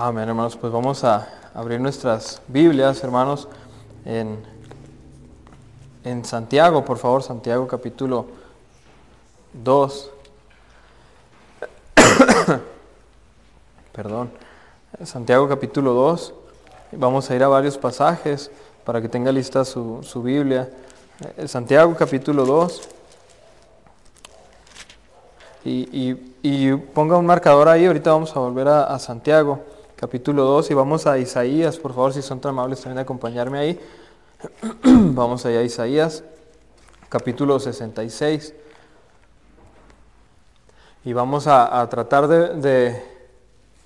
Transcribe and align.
Amén, 0.00 0.28
hermanos. 0.28 0.56
Pues 0.56 0.72
vamos 0.72 1.02
a 1.02 1.26
abrir 1.52 1.80
nuestras 1.80 2.40
Biblias, 2.46 3.02
hermanos, 3.02 3.48
en, 4.04 4.38
en 6.04 6.24
Santiago, 6.24 6.84
por 6.84 6.98
favor, 6.98 7.24
Santiago 7.24 7.66
capítulo 7.66 8.26
2. 9.54 10.10
Perdón. 13.92 14.30
Santiago 15.02 15.48
capítulo 15.48 15.92
2. 15.92 16.32
Vamos 16.92 17.28
a 17.28 17.34
ir 17.34 17.42
a 17.42 17.48
varios 17.48 17.76
pasajes 17.76 18.52
para 18.84 19.02
que 19.02 19.08
tenga 19.08 19.32
lista 19.32 19.64
su, 19.64 20.04
su 20.04 20.22
Biblia. 20.22 20.70
Eh, 21.36 21.48
Santiago 21.48 21.96
capítulo 21.96 22.46
2. 22.46 22.88
Y, 25.64 26.16
y, 26.40 26.72
ponga 26.94 27.16
un 27.16 27.26
marcador 27.26 27.68
ahí, 27.68 27.84
ahorita 27.84 28.12
vamos 28.12 28.36
a 28.36 28.38
volver 28.38 28.68
a 28.68 28.96
Santiago 29.00 29.64
capítulo 29.98 30.44
2 30.44 30.70
y 30.70 30.74
vamos 30.74 31.08
a 31.08 31.18
Isaías, 31.18 31.76
por 31.76 31.92
favor, 31.92 32.12
si 32.12 32.22
son 32.22 32.40
tan 32.40 32.50
amables 32.50 32.80
también 32.80 33.00
acompañarme 33.00 33.58
ahí. 33.58 33.80
vamos 34.84 35.44
allá 35.44 35.58
a 35.58 35.62
Isaías, 35.62 36.22
capítulo 37.08 37.58
66. 37.58 38.54
Y 41.04 41.12
vamos 41.12 41.48
a, 41.48 41.84
tratar 41.90 42.28
de, 42.28 43.02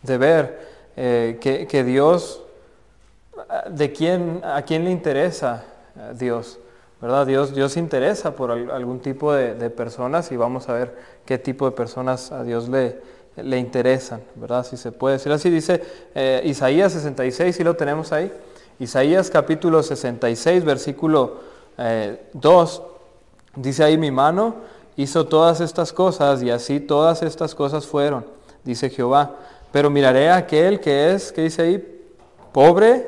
de, 0.03 0.19
ver 0.19 0.69
eh, 0.97 1.39
que, 1.41 1.85
Dios, 1.85 2.43
de 3.71 3.93
quién, 3.93 4.43
a 4.45 4.63
quién 4.63 4.85
le 4.85 4.91
interesa 4.91 5.65
Dios, 6.15 6.59
¿verdad? 7.01 7.27
Dios, 7.27 7.55
Dios 7.55 7.79
interesa 7.79 8.37
por 8.37 8.51
algún 8.51 9.01
tipo 9.01 9.33
de, 9.33 9.55
de 9.55 9.71
personas 9.71 10.31
y 10.31 10.37
vamos 10.37 10.69
a 10.69 10.75
ver 10.75 10.95
qué 11.25 11.39
tipo 11.39 11.65
de 11.65 11.73
personas 11.73 12.33
a 12.33 12.43
Dios 12.45 12.69
le, 12.69 13.01
le 13.37 13.59
interesan, 13.59 14.21
¿verdad? 14.35 14.65
Si 14.67 14.77
se 14.77 14.93
puede 14.93 15.17
decir 15.17 15.33
así, 15.33 15.51
dice 15.51 15.83
eh, 16.15 16.43
Isaías 16.45 16.93
66, 16.93 17.57
si 17.57 17.65
lo 17.65 17.77
tenemos 17.77 18.13
ahí. 18.13 18.33
Isaías 18.79 19.31
capítulo 19.31 19.83
66, 19.83 20.65
versículo 20.65 21.41
eh, 21.79 22.21
2, 22.35 22.83
dice 23.57 23.85
ahí 23.85 23.97
mi 23.97 24.11
mano 24.11 24.57
hizo 24.97 25.27
todas 25.27 25.61
estas 25.61 25.93
cosas 25.93 26.43
y 26.43 26.51
así 26.51 26.81
todas 26.81 27.23
estas 27.23 27.55
cosas 27.55 27.87
fueron, 27.87 28.27
dice 28.65 28.91
Jehová. 28.91 29.37
Pero 29.71 29.89
miraré 29.89 30.29
a 30.29 30.37
aquel 30.37 30.81
que 30.81 31.15
es, 31.15 31.33
que 31.33 31.43
dice 31.43 31.63
ahí, 31.63 32.03
pobre 32.53 33.07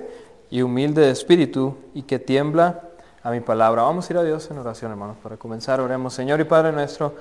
y 0.51 0.63
humilde 0.63 1.03
de 1.03 1.11
espíritu 1.11 1.77
y 1.93 2.03
que 2.03 2.19
tiembla 2.19 2.89
a 3.25 3.31
mi 3.31 3.41
palabra. 3.41 3.83
Vamos 3.83 4.09
a 4.09 4.13
ir 4.13 4.19
a 4.19 4.23
Dios 4.23 4.51
en 4.51 4.59
oración, 4.59 4.91
hermanos, 4.91 5.17
para 5.23 5.39
comenzar. 5.39 5.81
Oremos, 5.81 6.13
Señor 6.13 6.41
y 6.41 6.45
Padre 6.45 6.73
nuestro. 6.73 7.15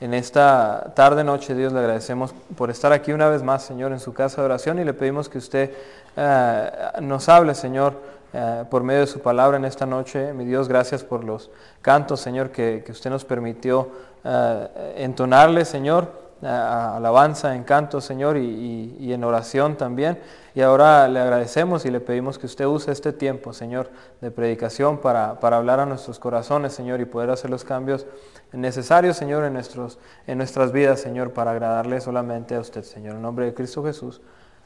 En 0.00 0.14
esta 0.14 0.94
tarde, 0.96 1.22
noche, 1.22 1.54
Dios, 1.54 1.74
le 1.74 1.80
agradecemos 1.80 2.34
por 2.56 2.70
estar 2.70 2.94
aquí 2.94 3.12
una 3.12 3.28
vez 3.28 3.42
más, 3.42 3.62
Señor, 3.62 3.92
en 3.92 4.00
su 4.00 4.14
casa 4.14 4.40
de 4.40 4.46
oración 4.46 4.78
y 4.78 4.84
le 4.84 4.94
pedimos 4.94 5.28
que 5.28 5.36
usted 5.36 5.72
eh, 6.16 6.70
nos 7.02 7.28
hable, 7.28 7.54
Señor, 7.54 7.92
eh, 8.32 8.64
por 8.70 8.82
medio 8.82 9.00
de 9.00 9.06
su 9.06 9.20
palabra 9.20 9.58
en 9.58 9.66
esta 9.66 9.84
noche. 9.84 10.32
Mi 10.32 10.46
Dios, 10.46 10.66
gracias 10.66 11.04
por 11.04 11.24
los 11.24 11.50
cantos, 11.82 12.20
Señor, 12.20 12.48
que, 12.48 12.82
que 12.82 12.92
usted 12.92 13.10
nos 13.10 13.26
permitió 13.26 13.90
eh, 14.24 14.94
entonarle, 14.96 15.66
Señor, 15.66 16.10
alabanza, 16.42 17.54
en 17.54 17.64
canto, 17.64 18.00
Señor, 18.00 18.38
y, 18.38 18.96
y, 18.98 19.12
en 19.12 19.22
oración 19.24 19.76
también. 19.76 20.18
Y 20.54 20.62
ahora 20.62 21.06
le 21.08 21.20
agradecemos 21.20 21.84
y 21.84 21.90
le 21.90 22.00
pedimos 22.00 22.38
que 22.38 22.46
usted 22.46 22.66
use 22.66 22.90
este 22.90 23.12
tiempo, 23.12 23.52
Señor, 23.52 23.90
de 24.20 24.30
predicación 24.30 24.98
para, 24.98 25.38
para 25.38 25.58
hablar 25.58 25.80
a 25.80 25.86
nuestros 25.86 26.18
corazones, 26.18 26.72
Señor, 26.72 27.00
y 27.00 27.04
poder 27.04 27.30
hacer 27.30 27.50
los 27.50 27.64
cambios 27.64 28.06
necesarios, 28.52 29.16
Señor, 29.16 29.44
en, 29.44 29.52
nuestros, 29.52 29.98
en 30.26 30.38
nuestras 30.38 30.72
vidas, 30.72 31.00
Señor, 31.00 31.32
para 31.32 31.52
agradarle 31.52 32.00
solamente 32.00 32.56
a 32.56 32.60
usted, 32.60 32.82
Señor. 32.82 33.14
En 33.16 33.22
nombre 33.22 33.46
de 33.46 33.54
Cristo 33.54 33.84
Jesús. 33.84 34.20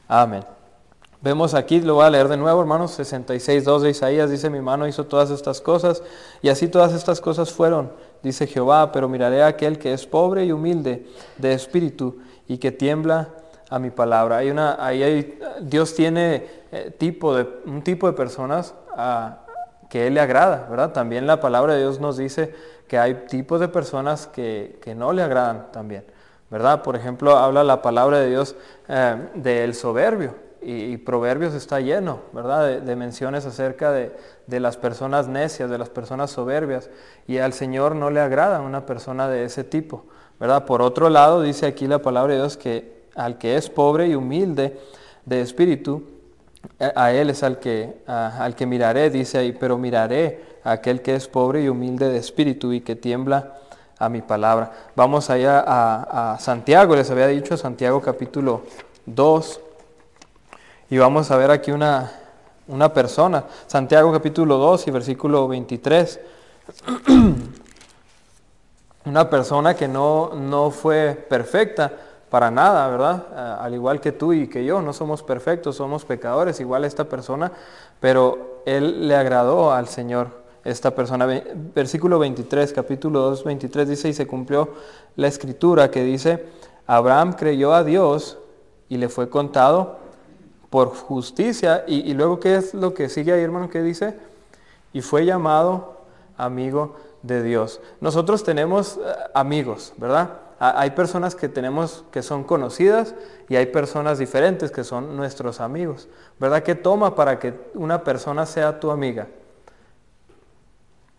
Amén. 0.09 0.45
Vemos 1.21 1.55
aquí, 1.55 1.81
lo 1.81 1.95
voy 1.95 2.05
a 2.05 2.11
leer 2.11 2.29
de 2.29 2.37
nuevo, 2.37 2.61
hermanos, 2.61 2.91
66, 2.93 3.65
2 3.65 3.83
de 3.83 3.91
Isaías, 3.91 4.31
dice, 4.31 4.51
mi 4.51 4.61
mano 4.61 4.87
hizo 4.87 5.07
todas 5.07 5.31
estas 5.31 5.63
cosas, 5.63 6.03
y 6.43 6.51
así 6.51 6.69
todas 6.69 6.93
estas 6.93 7.19
cosas 7.23 7.51
fueron, 7.51 7.91
dice 8.23 8.47
Jehová, 8.47 8.93
pero 8.93 9.09
miraré 9.09 9.43
a 9.43 9.47
aquel 9.47 9.79
que 9.79 9.95
es 9.95 10.07
pobre 10.07 10.45
y 10.45 10.53
humilde 10.53 11.07
de 11.39 11.55
espíritu, 11.55 12.19
y 12.47 12.59
que 12.59 12.73
tiembla 12.73 13.31
a 13.75 13.81
mi 13.81 13.91
palabra. 13.91 14.37
Hay 14.37 14.51
una, 14.51 14.77
ahí 14.79 15.03
hay, 15.03 15.39
Dios 15.61 15.97
tiene 15.97 16.47
eh, 16.71 16.95
tipo 16.97 17.35
de, 17.35 17.49
un 17.67 17.83
tipo 17.83 18.07
de 18.07 18.13
personas 18.13 18.73
a, 18.97 19.41
que 19.91 20.07
Él 20.07 20.15
le 20.15 20.21
agrada, 20.21 20.69
¿verdad? 20.71 20.93
También 20.93 21.27
la 21.27 21.41
palabra 21.41 21.75
de 21.75 21.81
Dios 21.81 21.99
nos 21.99 22.17
dice 22.17 22.55
que 22.87 22.99
hay 22.99 23.27
tipos 23.27 23.59
de 23.59 23.67
personas 23.67 24.29
que, 24.29 24.79
que 24.81 24.95
no 24.95 25.13
le 25.13 25.23
agradan 25.23 25.73
también, 25.73 26.05
¿verdad? 26.51 26.83
Por 26.83 26.95
ejemplo, 26.95 27.37
habla 27.37 27.65
la 27.65 27.83
palabra 27.83 28.21
de 28.21 28.31
Dios 28.31 28.55
eh, 28.89 29.17
del 29.35 29.75
soberbio, 29.75 30.37
y, 30.63 30.97
Proverbios 30.99 31.53
está 31.53 31.81
lleno, 31.81 32.21
¿verdad? 32.33 32.67
De, 32.67 32.81
de 32.81 32.97
menciones 32.97 33.45
acerca 33.45 33.91
de, 33.91 34.17
de, 34.47 34.61
las 34.61 34.79
personas 34.79 35.29
necias, 35.29 35.69
de 35.69 35.77
las 35.77 35.91
personas 35.91 36.31
soberbias. 36.31 36.89
Y 37.27 37.37
al 37.37 37.53
Señor 37.53 37.95
no 37.95 38.09
le 38.09 38.21
agrada 38.21 38.63
una 38.63 38.87
persona 38.87 39.29
de 39.29 39.45
ese 39.45 39.63
tipo, 39.63 40.07
¿verdad? 40.41 40.65
Por 40.65 40.81
otro 40.81 41.11
lado, 41.11 41.43
dice 41.43 41.67
aquí 41.67 41.87
la 41.87 41.99
palabra 41.99 42.33
de 42.33 42.39
Dios 42.39 42.57
que 42.57 42.94
al 43.15 43.39
que 43.39 43.57
es 43.57 43.71
pobre 43.71 44.09
y 44.09 44.15
humilde 44.15 44.79
de 45.25 45.41
espíritu, 45.41 46.03
a 46.95 47.13
él 47.13 47.31
es 47.31 47.43
al 47.43 47.59
que, 47.59 48.03
a, 48.07 48.45
al 48.45 48.55
que 48.55 48.67
miraré, 48.67 49.11
dice 49.11 49.39
ahí, 49.39 49.53
pero 49.53 49.79
miraré 49.79 50.45
a 50.65 50.73
aquel 50.73 51.03
que 51.03 51.15
es 51.15 51.29
pobre 51.29 51.63
y 51.63 51.69
humilde 51.69 52.09
de 52.09 52.19
espíritu 52.19 52.73
y 52.73 52.81
que 52.81 52.97
tiembla 52.97 53.59
a 53.99 54.09
mi 54.09 54.23
palabra. 54.23 54.73
Vamos 54.97 55.31
allá 55.31 55.63
a, 55.67 56.35
a 56.35 56.39
Santiago, 56.39 56.97
les 56.97 57.11
había 57.11 57.27
dicho 57.27 57.57
Santiago 57.57 58.01
capítulo 58.01 58.63
2, 59.07 59.61
y 60.91 60.99
vamos 60.99 61.31
a 61.31 61.37
ver 61.37 61.51
aquí 61.51 61.71
una, 61.71 62.13
una 62.69 62.93
persona, 62.93 63.45
Santiago 63.67 64.13
capítulo 64.13 64.59
2 64.59 64.89
y 64.89 64.91
versículo 64.91 65.49
23. 65.49 66.21
una 69.07 69.29
persona 69.29 69.75
que 69.75 69.89
no, 69.89 70.35
no 70.35 70.71
fue 70.71 71.15
perfecta 71.29 71.93
para 72.35 72.51
nada, 72.51 72.89
¿verdad? 72.89 73.61
Al 73.61 73.75
igual 73.75 74.01
que 74.01 74.11
tú 74.11 74.33
y 74.33 74.49
que 74.49 74.65
yo, 74.65 74.83
no 74.83 74.93
somos 74.93 75.23
perfectos, 75.23 75.77
somos 75.77 76.05
pecadores, 76.05 76.59
igual 76.59 76.85
esta 76.85 77.05
persona, 77.05 77.53
pero 78.01 78.61
él 78.67 79.07
le 79.07 79.15
agradó 79.15 79.71
al 79.71 79.87
Señor, 79.87 80.43
esta 80.65 80.97
persona. 80.97 81.29
Versículo 81.73 82.19
23, 82.19 82.73
capítulo 82.73 83.21
2, 83.21 83.45
23 83.45 83.89
dice, 83.89 84.09
y 84.09 84.15
se 84.15 84.27
cumplió 84.27 84.71
la 85.15 85.29
escritura 85.29 85.93
que 85.93 86.03
dice, 86.03 86.45
Abraham 86.89 87.35
creyó 87.35 87.73
a 87.73 87.85
Dios 87.85 88.37
y 88.89 88.97
le 88.97 89.09
fue 89.09 89.29
contado 89.31 89.99
por 90.71 90.89
justicia. 90.89 91.85
Y, 91.87 92.01
y, 92.01 92.15
luego, 92.15 92.41
¿qué 92.41 92.57
es 92.57 92.75
lo 92.75 92.95
que 92.95 93.09
sigue 93.09 93.33
ahí, 93.33 93.43
hermano? 93.43 93.71
¿Qué 93.71 93.81
dice? 93.81 94.17
Y 94.93 95.03
fue 95.03 95.25
llamado 95.25 95.99
amigo 96.37 96.97
de 97.23 97.45
Dios. 97.45 97.81
Nosotros 98.01 98.43
tenemos 98.43 98.99
amigos, 99.35 99.93
¿verdad? 99.99 100.41
Hay 100.59 100.91
personas 100.91 101.35
que 101.35 101.49
tenemos 101.49 102.05
que 102.11 102.23
son 102.23 102.45
conocidas 102.45 103.15
y 103.49 103.57
hay 103.57 103.67
personas 103.67 104.19
diferentes 104.19 104.71
que 104.71 104.85
son 104.85 105.17
nuestros 105.17 105.61
amigos. 105.61 106.09
¿Verdad? 106.39 106.63
¿Qué 106.63 106.75
toma 106.75 107.15
para 107.15 107.39
que 107.39 107.55
una 107.75 108.05
persona 108.05 108.47
sea 108.47 108.81
tu 108.81 108.91
amiga? 108.91 109.27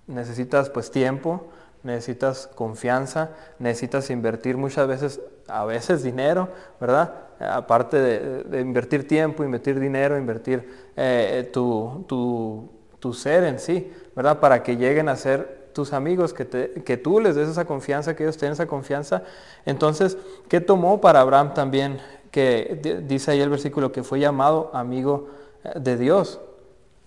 Necesitas 0.08 0.70
pues 0.70 0.92
tiempo, 0.92 1.48
necesitas 1.84 2.48
confianza, 2.56 3.32
necesitas 3.60 4.10
invertir 4.10 4.58
muchas 4.58 4.88
veces, 4.88 5.22
a 5.48 5.66
veces 5.66 6.04
dinero, 6.04 6.50
¿verdad? 6.80 7.26
aparte 7.40 8.00
de, 8.00 8.62
invertir 8.62 9.08
tiempo, 9.08 9.44
invertir 9.44 9.80
dinero, 9.80 10.18
invertir 10.18 10.92
eh, 10.96 11.50
tu, 11.52 12.06
tu, 12.08 12.70
tu, 13.00 13.14
ser 13.14 13.44
en 13.44 13.60
sí, 13.60 13.92
¿verdad? 14.16 14.40
Para 14.40 14.64
que 14.64 14.78
lleguen 14.78 15.10
a 15.10 15.16
ser 15.16 15.65
tus 15.76 15.92
amigos, 15.92 16.34
que, 16.34 16.48
que 16.84 16.98
tú 16.98 17.20
les 17.20 17.36
des 17.36 17.50
esa 17.50 17.66
confianza, 17.66 18.16
que 18.16 18.24
ellos 18.24 18.38
tengan 18.38 18.54
esa 18.54 18.66
confianza. 18.66 19.24
Entonces, 19.66 20.18
¿qué 20.48 20.62
tomó 20.62 21.02
para 21.02 21.20
Abraham 21.20 21.54
también? 21.54 22.00
Que 22.32 23.04
dice 23.06 23.32
ahí 23.32 23.42
el 23.42 23.50
versículo 23.50 23.92
que 23.92 24.02
fue 24.02 24.20
llamado 24.22 24.72
amigo 24.74 25.28
eh, 25.64 25.74
de 25.76 25.98
Dios. 25.98 26.40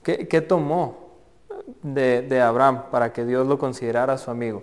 ¿Qué, 0.02 0.28
qué 0.28 0.42
tomó 0.42 1.08
de, 1.82 2.22
de 2.22 2.40
Abraham 2.42 2.84
para 2.90 3.12
que 3.12 3.24
Dios 3.24 3.46
lo 3.46 3.58
considerara 3.58 4.18
su 4.18 4.30
amigo? 4.30 4.62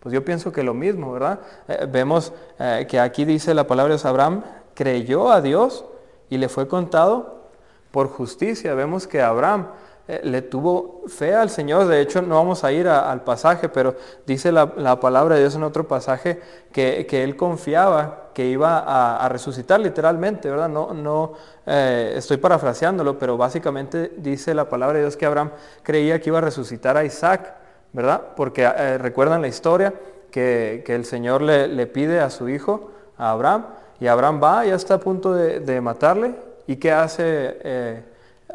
Pues 0.00 0.14
yo 0.14 0.24
pienso 0.24 0.50
que 0.50 0.62
lo 0.62 0.72
mismo, 0.72 1.12
¿verdad? 1.12 1.40
Eh, 1.68 1.86
vemos 1.90 2.32
eh, 2.58 2.86
que 2.88 2.98
aquí 2.98 3.26
dice 3.26 3.52
la 3.52 3.66
palabra 3.66 3.94
de 3.94 4.08
Abraham, 4.08 4.42
creyó 4.74 5.30
a 5.30 5.42
Dios 5.42 5.84
y 6.30 6.38
le 6.38 6.48
fue 6.48 6.66
contado 6.66 7.50
por 7.90 8.08
justicia. 8.08 8.74
Vemos 8.74 9.06
que 9.06 9.20
Abraham 9.20 9.68
eh, 10.08 10.20
le 10.24 10.42
tuvo 10.42 11.02
fe 11.06 11.34
al 11.34 11.48
Señor. 11.48 11.86
De 11.86 12.00
hecho, 12.00 12.22
no 12.22 12.34
vamos 12.34 12.64
a 12.64 12.72
ir 12.72 12.88
al 12.88 13.22
pasaje, 13.22 13.68
pero 13.68 13.94
dice 14.26 14.50
la, 14.50 14.72
la, 14.76 14.98
palabra 14.98 15.36
de 15.36 15.42
Dios 15.42 15.54
en 15.54 15.62
otro 15.62 15.86
pasaje 15.86 16.40
que, 16.72 17.06
que 17.06 17.22
él 17.22 17.36
confiaba 17.36 18.30
que 18.34 18.46
iba 18.46 18.78
a, 18.78 19.24
a, 19.24 19.28
resucitar 19.28 19.78
literalmente, 19.78 20.50
¿verdad? 20.50 20.68
No, 20.68 20.92
no 20.92 21.34
eh, 21.66 22.14
estoy 22.16 22.38
parafraseándolo, 22.38 23.16
pero 23.16 23.36
básicamente 23.36 24.12
dice 24.16 24.54
la 24.54 24.68
palabra 24.68 24.94
de 24.94 25.04
Dios 25.04 25.16
que 25.16 25.26
Abraham 25.26 25.50
creía 25.84 26.20
que 26.20 26.30
iba 26.30 26.38
a 26.38 26.42
resucitar 26.42 26.96
a 26.96 27.04
Isaac, 27.04 27.54
¿verdad? 27.92 28.20
Porque 28.34 28.64
eh, 28.64 28.98
recuerdan 28.98 29.40
la 29.40 29.48
historia 29.48 29.94
que, 30.32 30.82
que 30.84 30.96
el 30.96 31.04
Señor 31.04 31.42
le, 31.42 31.68
le 31.68 31.86
pide 31.86 32.18
a 32.18 32.30
su 32.30 32.48
hijo, 32.48 32.90
a 33.18 33.30
Abraham, 33.30 33.66
y 34.00 34.08
Abraham 34.08 34.40
va, 34.42 34.64
ya 34.64 34.74
está 34.74 34.94
a 34.94 35.00
punto 35.00 35.32
de, 35.32 35.60
de, 35.60 35.80
matarle, 35.80 36.34
¿Y 36.66 36.76
qué 36.76 36.92
hace? 36.92 38.02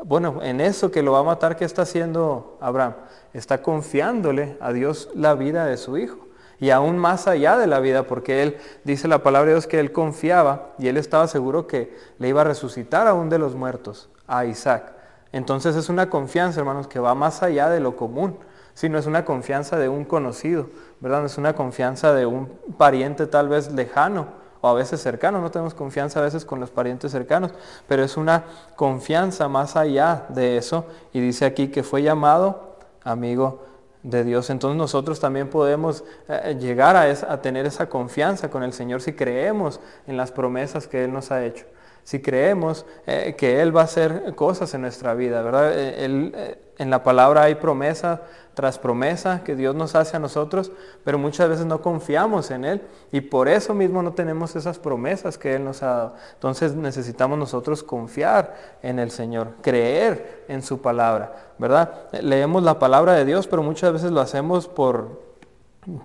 Bueno, 0.04 0.40
en 0.44 0.62
eso 0.62 0.92
que 0.92 1.02
lo 1.02 1.14
va 1.14 1.20
a 1.20 1.24
matar, 1.24 1.56
¿qué 1.56 1.66
está 1.66 1.82
haciendo 1.82 2.58
Abraham? 2.62 2.94
Está 3.34 3.62
confiándole 3.62 4.58
a 4.62 4.72
Dios 4.72 5.10
la 5.16 5.34
vida 5.34 5.66
de 5.66 5.78
su 5.78 5.98
hijo. 5.98 6.28
Y 6.60 6.70
aún 6.72 6.98
más 6.98 7.28
allá 7.28 7.58
de 7.58 7.68
la 7.68 7.80
vida, 7.80 8.04
porque 8.04 8.42
él 8.44 8.58
dice 8.84 9.08
la 9.08 9.24
palabra 9.24 9.48
de 9.48 9.54
Dios 9.56 9.68
que 9.68 9.80
él 9.80 9.92
confiaba 9.92 10.72
y 10.80 10.88
él 10.88 10.98
estaba 10.98 11.28
seguro 11.28 11.68
que 11.68 11.96
le 12.20 12.30
iba 12.30 12.42
a 12.42 12.46
resucitar 12.46 13.08
a 13.08 13.14
un 13.14 13.30
de 13.30 13.38
los 13.38 13.56
muertos, 13.56 14.10
a 14.28 14.46
Isaac. 14.46 14.94
Entonces 15.32 15.76
es 15.76 15.90
una 15.90 16.10
confianza, 16.10 16.60
hermanos, 16.60 16.88
que 16.88 17.00
va 17.00 17.14
más 17.14 17.44
allá 17.44 17.70
de 17.70 17.80
lo 17.80 17.96
común, 17.96 18.38
sino 18.74 18.98
es 18.98 19.06
una 19.06 19.26
confianza 19.26 19.78
de 19.78 19.90
un 19.90 20.06
conocido, 20.06 20.68
¿verdad? 21.00 21.26
es 21.26 21.38
una 21.38 21.54
confianza 21.54 22.14
de 22.14 22.26
un 22.26 22.48
pariente 22.78 23.28
tal 23.28 23.50
vez 23.50 23.72
lejano 23.72 24.28
a 24.68 24.74
veces 24.74 25.02
cercano, 25.02 25.42
no 25.42 25.52
tenemos 25.52 25.74
confianza 25.74 26.20
a 26.20 26.24
veces 26.24 26.46
con 26.46 26.60
los 26.60 26.70
parientes 26.70 27.12
cercanos, 27.12 27.52
pero 27.88 28.04
es 28.04 28.18
una 28.18 28.44
confianza 28.76 29.48
más 29.48 29.76
allá 29.76 30.26
de 30.30 30.58
eso 30.58 30.86
y 31.14 31.20
dice 31.20 31.46
aquí 31.46 31.70
que 31.70 31.84
fue 31.84 32.04
llamado 32.04 32.78
amigo 33.04 33.66
de 34.04 34.24
Dios. 34.24 34.50
Entonces 34.50 34.78
nosotros 34.78 35.20
también 35.20 35.50
podemos 35.50 36.04
eh, 36.28 36.58
llegar 36.60 36.96
a, 36.96 37.04
a 37.04 37.42
tener 37.42 37.66
esa 37.66 37.90
confianza 37.90 38.50
con 38.50 38.64
el 38.64 38.74
Señor 38.74 39.02
si 39.02 39.14
creemos 39.14 39.80
en 40.08 40.18
las 40.18 40.32
promesas 40.32 40.88
que 40.88 41.04
Él 41.04 41.14
nos 41.14 41.32
ha 41.32 41.44
hecho 41.44 41.66
si 42.08 42.22
creemos 42.22 42.86
eh, 43.06 43.36
que 43.38 43.62
Él 43.62 43.76
va 43.76 43.82
a 43.82 43.84
hacer 43.84 44.34
cosas 44.34 44.74
en 44.74 44.80
nuestra 44.80 45.14
vida, 45.14 45.42
¿verdad? 45.42 45.74
Eh, 45.74 46.06
eh, 46.06 46.62
en 46.78 46.90
la 46.90 47.04
palabra 47.04 47.42
hay 47.42 47.56
promesa 47.56 48.22
tras 48.54 48.80
promesa 48.80 49.44
que 49.44 49.58
Dios 49.58 49.76
nos 49.76 49.94
hace 49.94 50.16
a 50.16 50.20
nosotros, 50.22 50.72
pero 51.04 51.18
muchas 51.18 51.50
veces 51.50 51.66
no 51.66 51.82
confiamos 51.82 52.50
en 52.50 52.64
Él 52.64 52.82
y 53.12 53.20
por 53.20 53.50
eso 53.50 53.74
mismo 53.74 54.02
no 54.04 54.14
tenemos 54.14 54.56
esas 54.56 54.80
promesas 54.80 55.38
que 55.38 55.56
Él 55.56 55.66
nos 55.66 55.84
ha 55.84 55.88
dado. 55.88 56.16
Entonces 56.36 56.76
necesitamos 56.76 57.38
nosotros 57.38 57.84
confiar 57.84 58.56
en 58.82 59.00
el 59.00 59.12
Señor, 59.12 59.56
creer 59.62 60.46
en 60.48 60.62
su 60.62 60.82
palabra, 60.82 61.52
¿verdad? 61.58 62.08
Leemos 62.22 62.64
la 62.64 62.80
palabra 62.80 63.16
de 63.16 63.26
Dios, 63.26 63.48
pero 63.48 63.64
muchas 63.64 63.92
veces 63.92 64.12
lo 64.12 64.22
hacemos 64.22 64.70
por, 64.70 65.24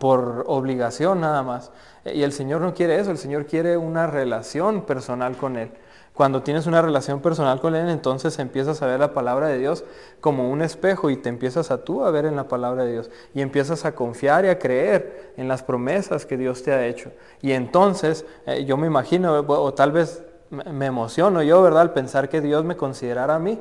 por 0.00 0.43
obligación 0.48 1.20
nada 1.20 1.44
más. 1.44 1.70
Y 2.05 2.25
el 2.25 2.32
Señor 2.32 2.60
no 2.60 2.75
quiere 2.75 2.98
eso, 2.98 3.12
el 3.12 3.19
Señor 3.19 3.46
quiere 3.46 3.76
una 3.76 4.08
relación 4.08 4.82
personal 4.82 5.37
con 5.37 5.56
Él. 5.56 5.70
Cuando 6.14 6.42
tienes 6.42 6.66
una 6.66 6.82
relación 6.82 7.20
personal 7.20 7.60
con 7.60 7.74
Él, 7.74 7.88
entonces 7.88 8.38
empiezas 8.38 8.82
a 8.82 8.86
ver 8.86 9.00
la 9.00 9.14
palabra 9.14 9.48
de 9.48 9.58
Dios 9.58 9.84
como 10.20 10.50
un 10.50 10.60
espejo 10.60 11.08
y 11.08 11.16
te 11.16 11.30
empiezas 11.30 11.70
a 11.70 11.84
tú 11.84 12.04
a 12.04 12.10
ver 12.10 12.26
en 12.26 12.36
la 12.36 12.48
palabra 12.48 12.84
de 12.84 12.92
Dios 12.92 13.10
y 13.34 13.40
empiezas 13.40 13.86
a 13.86 13.94
confiar 13.94 14.44
y 14.44 14.48
a 14.48 14.58
creer 14.58 15.32
en 15.38 15.48
las 15.48 15.62
promesas 15.62 16.26
que 16.26 16.36
Dios 16.36 16.62
te 16.62 16.72
ha 16.72 16.86
hecho. 16.86 17.12
Y 17.40 17.52
entonces 17.52 18.26
eh, 18.46 18.64
yo 18.66 18.76
me 18.76 18.86
imagino, 18.86 19.40
o 19.40 19.72
tal 19.72 19.92
vez 19.92 20.22
me 20.50 20.84
emociono 20.84 21.42
yo, 21.42 21.62
¿verdad?, 21.62 21.80
al 21.80 21.92
pensar 21.94 22.28
que 22.28 22.42
Dios 22.42 22.62
me 22.62 22.76
considerara 22.76 23.36
a 23.36 23.38
mí 23.38 23.58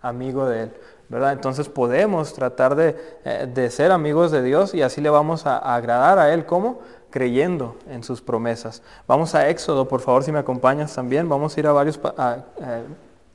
amigo 0.00 0.46
de 0.46 0.62
Él. 0.64 0.72
Entonces 1.10 1.68
podemos 1.68 2.32
tratar 2.34 2.76
de, 2.76 2.96
eh, 3.24 3.70
ser 3.70 3.90
amigos 3.90 4.30
de 4.30 4.42
Dios 4.42 4.74
y 4.74 4.82
así 4.82 5.00
le 5.00 5.10
vamos 5.10 5.44
a, 5.44 5.58
agradar 5.58 6.18
a 6.18 6.32
Él. 6.32 6.46
¿Cómo? 6.46 6.80
creyendo 7.10 7.76
en 7.88 8.04
sus 8.04 8.22
promesas. 8.22 8.82
Vamos 9.08 9.34
a 9.34 9.48
Éxodo, 9.48 9.88
por 9.88 10.00
favor, 10.00 10.22
si 10.22 10.30
me 10.30 10.38
acompañas 10.38 10.94
también. 10.94 11.28
Vamos 11.28 11.56
a 11.56 11.60
ir 11.60 11.66
a 11.66 11.72
varios 11.72 11.98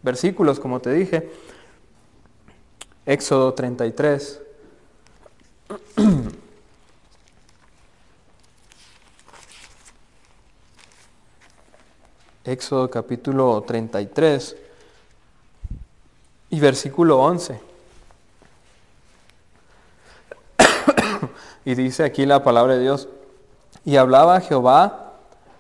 versículos, 0.02 0.62
como 0.62 0.80
te 0.80 0.94
dije. 0.94 1.30
Éxodo 3.06 3.54
33. 3.54 4.42
Éxodo 12.46 12.90
capítulo 12.90 13.62
33 13.64 14.65
y 16.50 16.60
versículo 16.60 17.20
11. 17.20 17.60
y 21.66 21.76
dice 21.76 22.04
aquí 22.04 22.26
la 22.26 22.44
palabra 22.44 22.76
de 22.76 22.82
Dios. 22.82 23.08
Y 23.84 23.98
hablaba 23.98 24.42
Jehová 24.42 25.06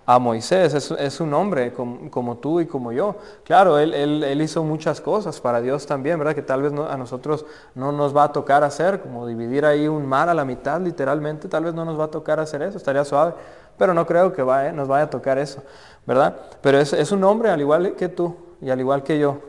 a 0.07 0.19
Moisés, 0.19 0.91
es, 0.91 1.19
un 1.19 1.33
hombre 1.33 1.73
como, 1.73 2.37
tú 2.37 2.59
y 2.59 2.67
como 2.67 2.91
yo. 2.91 3.15
Claro, 3.43 3.79
él, 3.79 4.39
hizo 4.41 4.63
muchas 4.63 5.01
cosas 5.01 5.41
para 5.41 5.61
Dios 5.61 5.87
también, 5.87 6.19
¿verdad? 6.19 6.35
Que 6.35 6.43
tal 6.43 6.61
vez 6.61 6.73
a 6.73 6.97
nosotros 6.97 7.45
no 7.73 7.91
nos 7.91 8.15
va 8.15 8.25
a 8.25 8.31
tocar 8.31 8.63
hacer, 8.63 9.01
como 9.01 9.25
dividir 9.25 9.65
ahí 9.65 9.87
un 9.87 10.05
mar 10.05 10.29
a 10.29 10.35
la 10.35 10.45
mitad, 10.45 10.79
literalmente, 10.79 11.47
tal 11.47 11.63
vez 11.63 11.73
no 11.73 11.85
nos 11.85 11.99
va 11.99 12.05
a 12.05 12.11
tocar 12.11 12.39
hacer 12.39 12.61
eso, 12.61 12.77
estaría 12.77 13.03
suave, 13.03 13.33
pero 13.79 13.95
no 13.95 14.05
creo 14.05 14.31
que 14.31 14.43
vaya, 14.43 14.71
nos 14.71 14.87
vaya 14.87 15.05
a 15.05 15.09
tocar 15.09 15.39
eso, 15.39 15.63
¿verdad? 16.05 16.35
Pero 16.61 16.79
es, 16.79 17.11
un 17.11 17.23
hombre 17.23 17.49
al 17.49 17.59
igual 17.59 17.95
que 17.95 18.07
tú 18.07 18.35
y 18.61 18.69
al 18.69 18.79
igual 18.79 19.01
que 19.01 19.17
yo. 19.17 19.39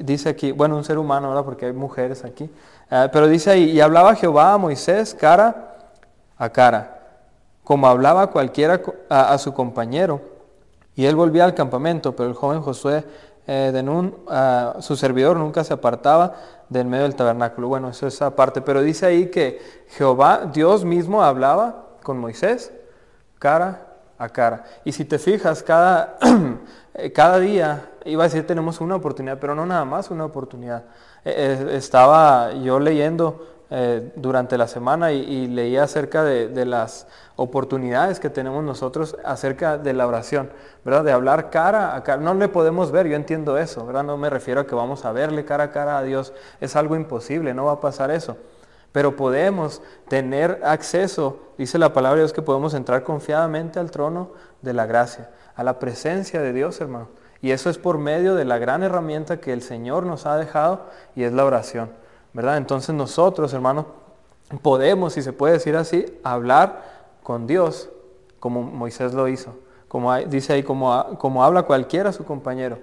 Dice 0.00 0.28
aquí, 0.28 0.52
bueno, 0.52 0.76
un 0.76 0.84
ser 0.84 0.98
humano, 0.98 1.28
¿verdad? 1.28 1.44
Porque 1.44 1.66
hay 1.66 1.72
mujeres 1.72 2.24
aquí. 2.24 2.50
Eh, 2.90 3.08
pero 3.12 3.28
dice 3.28 3.50
ahí, 3.50 3.70
y 3.70 3.80
hablaba 3.80 4.14
Jehová 4.14 4.54
a 4.54 4.58
Moisés 4.58 5.14
cara 5.14 5.76
a 6.36 6.48
cara 6.48 7.02
como 7.64 7.86
hablaba 7.86 8.28
cualquiera 8.28 8.82
a, 9.08 9.38
su 9.38 9.54
compañero. 9.54 10.20
Y 10.94 11.06
él 11.06 11.16
volvía 11.16 11.44
al 11.44 11.54
campamento, 11.54 12.14
pero 12.14 12.28
el 12.28 12.34
joven 12.34 12.60
Josué 12.60 13.04
eh, 13.46 13.70
de 13.72 13.82
Nun, 13.82 14.14
su 14.80 14.96
servidor 14.96 15.36
nunca 15.36 15.64
se 15.64 15.72
apartaba 15.72 16.34
del 16.68 16.86
medio 16.86 17.04
del 17.04 17.14
tabernáculo. 17.14 17.68
Bueno, 17.68 17.88
eso 17.88 18.06
es 18.06 18.14
esa 18.14 18.34
parte. 18.36 18.60
Pero 18.60 18.82
dice 18.82 19.06
ahí 19.06 19.30
que 19.30 19.60
Jehová, 19.88 20.50
Dios 20.52 20.84
mismo 20.84 21.22
hablaba 21.22 21.86
con 22.02 22.18
Moisés 22.18 22.72
cara 23.38 23.91
cara. 24.28 24.64
Y 24.84 24.92
si 24.92 25.04
te 25.04 25.18
fijas, 25.18 25.62
cada, 25.62 26.18
cada 27.14 27.38
día, 27.38 27.90
iba 28.04 28.24
a 28.24 28.26
decir 28.26 28.46
tenemos 28.46 28.80
una 28.80 28.96
oportunidad, 28.96 29.38
pero 29.38 29.54
no 29.54 29.66
nada 29.66 29.84
más 29.84 30.10
una 30.10 30.24
oportunidad. 30.24 30.84
Eh, 31.24 31.66
eh, 31.70 31.76
estaba 31.76 32.52
yo 32.52 32.78
leyendo 32.78 33.48
durante 34.16 34.58
la 34.58 34.68
semana 34.68 35.12
y, 35.12 35.46
leía 35.46 35.84
acerca 35.84 36.24
de, 36.24 36.48
de 36.48 36.66
las 36.66 37.06
oportunidades 37.36 38.20
que 38.20 38.30
tenemos 38.30 38.62
nosotros 38.62 39.16
acerca 39.24 39.78
de 39.78 39.92
la 39.92 40.06
oración, 40.06 40.50
¿verdad? 40.84 41.04
De 41.04 41.12
hablar 41.12 41.50
cara 41.50 41.96
a 41.96 42.02
cara. 42.02 42.20
No 42.20 42.34
le 42.34 42.48
podemos 42.48 42.90
ver, 42.90 43.08
yo 43.08 43.16
entiendo 43.16 43.58
eso, 43.58 43.86
¿verdad? 43.86 44.04
No 44.04 44.16
me 44.16 44.30
refiero 44.30 44.60
a 44.60 44.66
que 44.66 44.74
vamos 44.74 45.04
a 45.04 45.12
verle 45.12 45.44
cara 45.44 45.64
a 45.64 45.70
cara 45.70 45.98
a 45.98 46.02
Dios. 46.02 46.32
Es 46.60 46.76
algo 46.76 46.96
imposible, 46.96 47.54
no 47.54 47.64
va 47.64 47.72
a 47.72 47.80
pasar 47.80 48.10
eso. 48.10 48.36
Pero 48.92 49.16
podemos 49.16 49.82
tener 50.08 50.60
acceso, 50.64 51.40
dice 51.58 51.78
la 51.78 51.92
palabra 51.92 52.16
de 52.16 52.22
Dios, 52.24 52.32
que 52.32 52.42
podemos 52.42 52.74
entrar 52.74 53.02
confiadamente 53.02 53.78
al 53.78 53.90
trono 53.90 54.30
de 54.60 54.74
la 54.74 54.86
gracia, 54.86 55.30
a 55.56 55.64
la 55.64 55.78
presencia 55.78 56.40
de 56.40 56.52
Dios, 56.52 56.80
hermano. 56.80 57.08
Y 57.40 57.50
eso 57.50 57.70
es 57.70 57.78
por 57.78 57.98
medio 57.98 58.34
de 58.34 58.44
la 58.44 58.58
gran 58.58 58.82
herramienta 58.82 59.40
que 59.40 59.52
el 59.52 59.62
Señor 59.62 60.04
nos 60.04 60.26
ha 60.26 60.36
dejado 60.36 60.86
y 61.16 61.24
es 61.24 61.32
la 61.32 61.44
oración, 61.44 61.90
¿verdad? 62.32 62.56
Entonces 62.58 62.94
nosotros, 62.94 63.52
hermanos, 63.52 63.86
podemos, 64.60 65.14
si 65.14 65.22
se 65.22 65.32
puede 65.32 65.54
decir 65.54 65.74
así, 65.76 66.06
hablar 66.22 66.82
con 67.22 67.46
Dios 67.46 67.90
como 68.38 68.62
Moisés 68.62 69.14
lo 69.14 69.26
hizo. 69.26 69.54
Como 69.88 70.14
dice 70.16 70.52
ahí, 70.52 70.62
como, 70.62 71.18
como 71.18 71.44
habla 71.44 71.64
cualquiera 71.64 72.12
su 72.12 72.24
compañero, 72.24 72.78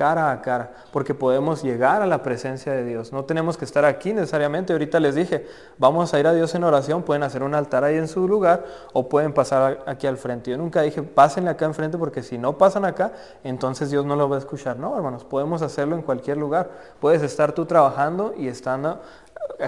cara 0.00 0.32
a 0.32 0.40
cara, 0.40 0.70
porque 0.92 1.12
podemos 1.12 1.62
llegar 1.62 2.00
a 2.00 2.06
la 2.06 2.22
presencia 2.22 2.72
de 2.72 2.86
Dios. 2.86 3.12
No 3.12 3.26
tenemos 3.26 3.58
que 3.58 3.66
estar 3.66 3.84
aquí 3.84 4.14
necesariamente. 4.14 4.72
Ahorita 4.72 4.98
les 4.98 5.14
dije, 5.14 5.46
vamos 5.76 6.14
a 6.14 6.18
ir 6.18 6.26
a 6.26 6.32
Dios 6.32 6.54
en 6.54 6.64
oración, 6.64 7.02
pueden 7.02 7.22
hacer 7.22 7.42
un 7.42 7.54
altar 7.54 7.84
ahí 7.84 7.96
en 7.96 8.08
su 8.08 8.26
lugar 8.26 8.64
o 8.94 9.10
pueden 9.10 9.34
pasar 9.34 9.84
aquí 9.84 10.06
al 10.06 10.16
frente. 10.16 10.52
Yo 10.52 10.56
nunca 10.56 10.80
dije, 10.80 11.02
pásenle 11.02 11.50
acá 11.50 11.66
enfrente 11.66 11.98
porque 11.98 12.22
si 12.22 12.38
no 12.38 12.56
pasan 12.56 12.86
acá, 12.86 13.12
entonces 13.44 13.90
Dios 13.90 14.06
no 14.06 14.16
lo 14.16 14.26
va 14.26 14.36
a 14.36 14.38
escuchar. 14.38 14.78
No, 14.78 14.96
hermanos, 14.96 15.22
podemos 15.22 15.60
hacerlo 15.60 15.96
en 15.96 16.00
cualquier 16.00 16.38
lugar. 16.38 16.70
Puedes 16.98 17.20
estar 17.20 17.52
tú 17.52 17.66
trabajando 17.66 18.32
y 18.38 18.48
estando 18.48 19.02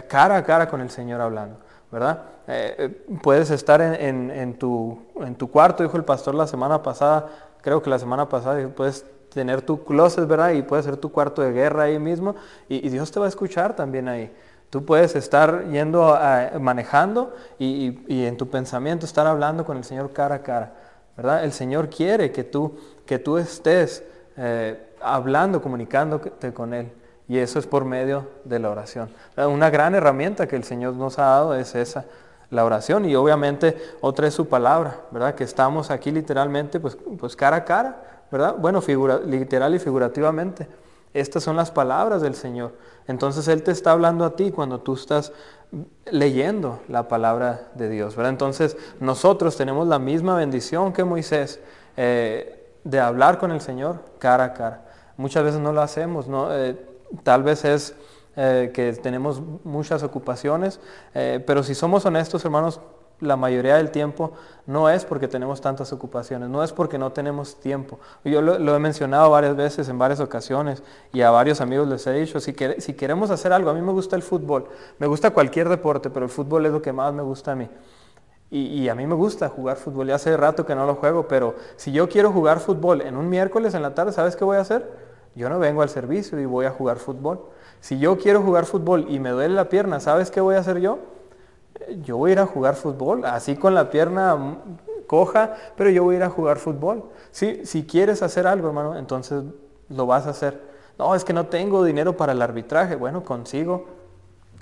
cara 0.08 0.38
a 0.38 0.44
cara 0.44 0.66
con 0.66 0.80
el 0.80 0.88
Señor 0.88 1.20
hablando. 1.20 1.58
¿verdad? 1.90 2.22
Eh, 2.46 2.74
eh, 2.78 3.16
puedes 3.22 3.50
estar 3.50 3.82
en, 3.82 4.54
tu, 4.54 4.98
en 5.16 5.34
tu 5.34 5.50
cuarto, 5.50 5.82
dijo 5.82 5.98
el 5.98 6.04
pastor 6.04 6.34
la 6.34 6.46
semana 6.46 6.82
pasada, 6.82 7.26
creo 7.60 7.82
que 7.82 7.90
la 7.90 7.98
semana 7.98 8.30
pasada, 8.30 8.66
puedes 8.70 9.04
tener 9.32 9.62
tu 9.62 9.84
closet, 9.84 10.26
¿verdad? 10.26 10.52
Y 10.52 10.62
puede 10.62 10.82
ser 10.82 10.96
tu 10.96 11.10
cuarto 11.10 11.42
de 11.42 11.52
guerra 11.52 11.84
ahí 11.84 11.98
mismo, 11.98 12.34
y, 12.68 12.88
Dios 12.88 13.10
te 13.10 13.20
va 13.20 13.26
a 13.26 13.28
escuchar 13.28 13.74
también 13.76 14.08
ahí. 14.08 14.32
Tú 14.70 14.84
puedes 14.84 15.14
estar 15.16 15.68
yendo, 15.70 16.18
manejando 16.60 17.34
y, 17.58 18.00
y, 18.08 18.24
en 18.24 18.36
tu 18.36 18.48
pensamiento 18.48 19.04
estar 19.04 19.26
hablando 19.26 19.64
con 19.64 19.76
el 19.76 19.84
Señor 19.84 20.12
cara 20.12 20.36
a 20.36 20.42
cara, 20.42 20.72
¿verdad? 21.16 21.44
El 21.44 21.52
Señor 21.52 21.90
quiere 21.90 22.32
que 22.32 22.44
tú, 22.44 22.78
que 23.04 23.18
tú 23.18 23.36
estés 23.36 24.02
eh, 24.36 24.94
hablando, 25.00 25.60
comunicándote 25.60 26.52
con 26.52 26.74
Él. 26.74 26.90
Y 27.28 27.38
eso 27.38 27.58
es 27.58 27.66
por 27.66 27.84
medio 27.84 28.28
de 28.44 28.58
la 28.58 28.70
oración. 28.70 29.10
Una 29.36 29.70
gran 29.70 29.94
herramienta 29.94 30.46
que 30.46 30.56
el 30.56 30.64
Señor 30.64 30.94
nos 30.94 31.18
ha 31.18 31.22
dado 31.22 31.54
es 31.54 31.74
esa, 31.74 32.04
la 32.50 32.64
oración. 32.64 33.04
Y 33.04 33.14
obviamente 33.14 33.76
otra 34.00 34.26
es 34.26 34.34
su 34.34 34.48
palabra, 34.48 35.00
¿verdad? 35.10 35.34
Que 35.34 35.44
estamos 35.44 35.90
aquí 35.90 36.10
literalmente, 36.10 36.80
pues, 36.80 36.96
pues 37.18 37.36
cara 37.36 37.58
a 37.58 37.64
cara, 37.64 38.21
¿verdad? 38.32 38.56
Bueno, 38.58 38.80
figura, 38.80 39.20
literal 39.20 39.74
y 39.74 39.78
figurativamente. 39.78 40.66
Estas 41.14 41.42
son 41.42 41.54
las 41.54 41.70
palabras 41.70 42.22
del 42.22 42.34
Señor. 42.34 42.72
Entonces 43.06 43.46
Él 43.46 43.62
te 43.62 43.70
está 43.70 43.92
hablando 43.92 44.24
a 44.24 44.34
ti 44.34 44.50
cuando 44.50 44.80
tú 44.80 44.94
estás 44.94 45.32
leyendo 46.06 46.80
la 46.88 47.08
palabra 47.08 47.68
de 47.74 47.90
Dios, 47.90 48.16
¿verdad? 48.16 48.30
Entonces 48.30 48.76
nosotros 49.00 49.56
tenemos 49.56 49.86
la 49.86 49.98
misma 49.98 50.36
bendición 50.36 50.92
que 50.94 51.04
Moisés 51.04 51.60
eh, 51.96 52.70
de 52.84 53.00
hablar 53.00 53.38
con 53.38 53.52
el 53.52 53.60
Señor 53.60 54.00
cara 54.18 54.44
a 54.44 54.54
cara 54.54 54.82
Muchas 55.18 55.44
veces 55.44 55.60
no 55.60 55.72
lo 55.72 55.82
hacemos, 55.82 56.26
¿no? 56.26 56.54
Eh, 56.54 56.74
tal 57.22 57.42
vez 57.42 57.66
es 57.66 57.94
eh, 58.36 58.70
que 58.72 58.94
tenemos 58.94 59.42
muchas 59.62 60.02
ocupaciones, 60.02 60.80
pero 61.12 61.62
si 61.62 61.74
somos 61.74 62.06
honestos, 62.06 62.42
hermanos, 62.46 62.80
la 63.22 63.36
mayoría 63.36 63.76
del 63.76 63.90
tiempo 63.90 64.32
no 64.66 64.90
es 64.90 65.04
porque 65.04 65.28
tenemos 65.28 65.60
tantas 65.60 65.92
ocupaciones, 65.92 66.48
no 66.48 66.62
es 66.62 66.72
porque 66.72 66.98
no 66.98 67.12
tenemos 67.12 67.58
tiempo. 67.60 67.98
Yo 68.24 68.42
lo, 68.42 68.76
he 68.76 68.78
mencionado 68.78 69.30
varias 69.30 69.56
veces 69.56 69.88
en 69.88 69.98
varias 69.98 70.20
ocasiones 70.20 70.82
y 71.12 71.22
a 71.22 71.30
varios 71.30 71.60
amigos 71.60 71.88
les 71.88 72.06
he 72.06 72.12
dicho, 72.12 72.40
si, 72.40 72.54
si 72.78 72.94
queremos 72.94 73.30
hacer 73.30 73.52
algo, 73.52 73.70
a 73.70 73.74
mí 73.74 73.80
me 73.80 73.92
gusta 73.92 74.16
el 74.16 74.22
fútbol, 74.22 74.68
me 74.98 75.06
gusta 75.06 75.30
cualquier 75.30 75.68
deporte, 75.68 76.10
pero 76.10 76.26
el 76.26 76.30
fútbol 76.30 76.66
es 76.66 76.72
lo 76.72 76.82
que 76.82 76.92
más 76.92 77.14
me 77.14 77.22
gusta 77.22 77.52
a 77.52 77.56
mí. 77.56 77.68
Y, 78.54 78.90
a 78.90 78.94
mí 78.94 79.06
me 79.06 79.14
gusta 79.14 79.48
jugar 79.48 79.78
fútbol, 79.78 80.08
ya 80.08 80.16
hace 80.16 80.36
rato 80.36 80.66
que 80.66 80.74
no 80.74 80.84
lo 80.84 80.96
juego, 80.96 81.26
pero 81.26 81.54
si 81.76 81.90
yo 81.90 82.06
quiero 82.10 82.32
jugar 82.32 82.60
fútbol 82.60 83.00
en 83.00 83.16
un 83.16 83.30
miércoles 83.30 83.72
en 83.72 83.80
la 83.80 83.94
tarde, 83.94 84.12
¿sabes 84.12 84.36
qué 84.36 84.44
voy 84.44 84.58
a 84.58 84.60
hacer? 84.60 84.90
Yo 85.34 85.48
no 85.48 85.58
vengo 85.58 85.80
al 85.80 85.88
servicio 85.88 86.38
y 86.38 86.44
voy 86.44 86.66
a 86.66 86.70
jugar 86.70 86.98
fútbol. 86.98 87.40
Si 87.80 87.98
yo 87.98 88.18
quiero 88.18 88.42
jugar 88.42 88.66
fútbol 88.66 89.06
y 89.08 89.20
me 89.20 89.30
duele 89.30 89.54
la 89.54 89.70
pierna, 89.70 90.00
¿sabes 90.00 90.30
qué 90.30 90.42
voy 90.42 90.56
a 90.56 90.58
hacer 90.58 90.80
yo? 90.80 90.98
Yo 92.02 92.16
voy 92.16 92.30
a 92.30 92.32
ir 92.32 92.38
a 92.40 92.46
jugar 92.46 92.74
fútbol, 92.74 93.24
así 93.24 93.56
con 93.56 93.74
la 93.74 93.90
pierna 93.90 94.58
coja, 95.06 95.54
pero 95.76 95.90
yo 95.90 96.04
voy 96.04 96.14
a 96.14 96.18
ir 96.18 96.24
a 96.24 96.30
jugar 96.30 96.58
fútbol. 96.58 97.04
Si, 97.30 97.66
si 97.66 97.84
quieres 97.86 98.22
hacer 98.22 98.46
algo, 98.46 98.68
hermano, 98.68 98.96
entonces 98.96 99.44
lo 99.88 100.06
vas 100.06 100.26
a 100.26 100.30
hacer. 100.30 100.60
No, 100.98 101.14
es 101.14 101.24
que 101.24 101.32
no 101.32 101.46
tengo 101.46 101.84
dinero 101.84 102.16
para 102.16 102.32
el 102.32 102.42
arbitraje. 102.42 102.96
Bueno, 102.96 103.22
consigo. 103.22 103.86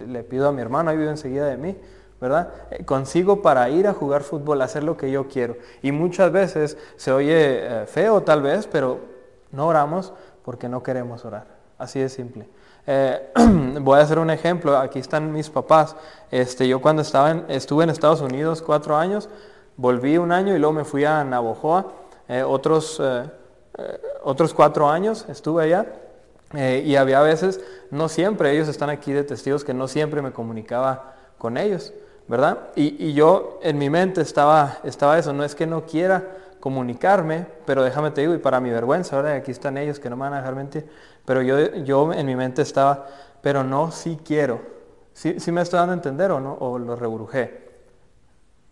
Le 0.06 0.24
pido 0.24 0.48
a 0.48 0.52
mi 0.52 0.62
hermano, 0.62 0.90
ahí 0.90 0.96
vive 0.96 1.10
enseguida 1.10 1.46
de 1.46 1.56
mí 1.56 1.76
¿verdad? 2.20 2.52
Eh, 2.70 2.84
consigo 2.84 3.42
para 3.42 3.68
ir 3.70 3.86
a 3.86 3.94
jugar 3.94 4.22
fútbol, 4.22 4.60
hacer 4.62 4.84
lo 4.84 4.96
que 4.96 5.10
yo 5.10 5.28
quiero. 5.28 5.56
Y 5.82 5.92
muchas 5.92 6.30
veces 6.30 6.76
se 6.96 7.12
oye 7.12 7.82
eh, 7.82 7.86
feo 7.86 8.22
tal 8.22 8.42
vez, 8.42 8.66
pero 8.66 9.00
no 9.50 9.66
oramos 9.66 10.12
porque 10.44 10.68
no 10.68 10.82
queremos 10.82 11.24
orar. 11.24 11.46
Así 11.78 11.98
de 11.98 12.10
simple. 12.10 12.46
Eh, 12.86 13.32
voy 13.80 13.98
a 13.98 14.02
hacer 14.02 14.18
un 14.18 14.30
ejemplo. 14.30 14.76
Aquí 14.76 14.98
están 14.98 15.32
mis 15.32 15.50
papás. 15.50 15.96
Este, 16.30 16.66
yo 16.68 16.80
cuando 16.80 17.02
estaba 17.02 17.30
en, 17.30 17.44
estuve 17.48 17.84
en 17.84 17.90
Estados 17.90 18.20
Unidos 18.20 18.62
cuatro 18.62 18.96
años, 18.96 19.28
volví 19.76 20.18
un 20.18 20.32
año 20.32 20.54
y 20.54 20.58
luego 20.58 20.72
me 20.72 20.84
fui 20.84 21.04
a 21.04 21.24
Navojoa. 21.24 21.92
otros, 22.46 23.02
otros 24.22 24.54
cuatro 24.54 24.88
años 24.88 25.26
estuve 25.28 25.64
allá. 25.64 25.86
y 26.54 26.96
había 26.96 27.20
veces, 27.22 27.60
no 27.90 28.08
siempre, 28.08 28.52
ellos 28.52 28.68
están 28.68 28.90
aquí 28.90 29.12
de 29.12 29.24
testigos 29.24 29.64
que 29.64 29.74
no 29.74 29.88
siempre 29.88 30.22
me 30.22 30.32
comunicaba 30.32 31.14
con 31.38 31.56
ellos. 31.56 31.92
¿verdad? 32.30 32.58
Y, 32.76 33.12
yo 33.12 33.58
en 33.60 33.76
mi 33.76 33.90
mente 33.90 34.20
estaba, 34.20 34.78
estaba 34.84 35.18
eso, 35.18 35.32
no 35.32 35.42
es 35.42 35.56
que 35.56 35.66
no 35.66 35.84
quiera 35.84 36.28
comunicarme, 36.60 37.46
pero 37.64 37.82
déjame 37.82 38.10
te 38.10 38.20
digo, 38.20 38.34
y 38.34 38.38
para 38.38 38.60
mi 38.60 38.70
vergüenza, 38.70 39.16
¿verdad? 39.16 39.32
Aquí 39.34 39.50
están 39.50 39.78
ellos 39.78 39.98
que 39.98 40.10
no 40.10 40.16
me 40.16 40.22
van 40.22 40.34
a 40.34 40.38
dejar 40.38 40.54
mentir, 40.54 40.86
pero 41.24 41.42
yo, 41.42 41.58
yo 41.76 42.12
en 42.12 42.26
mi 42.26 42.36
mente 42.36 42.62
estaba, 42.62 43.06
pero 43.42 43.64
no, 43.64 43.90
sí 43.90 44.18
quiero. 44.24 44.60
¿Sí, 45.12 45.40
sí 45.40 45.50
me 45.52 45.62
estoy 45.62 45.78
dando 45.78 45.92
a 45.92 45.96
entender 45.96 46.30
o 46.30 46.40
no? 46.40 46.54
¿O 46.60 46.78
lo 46.78 46.96
rebrujé? 46.96 47.68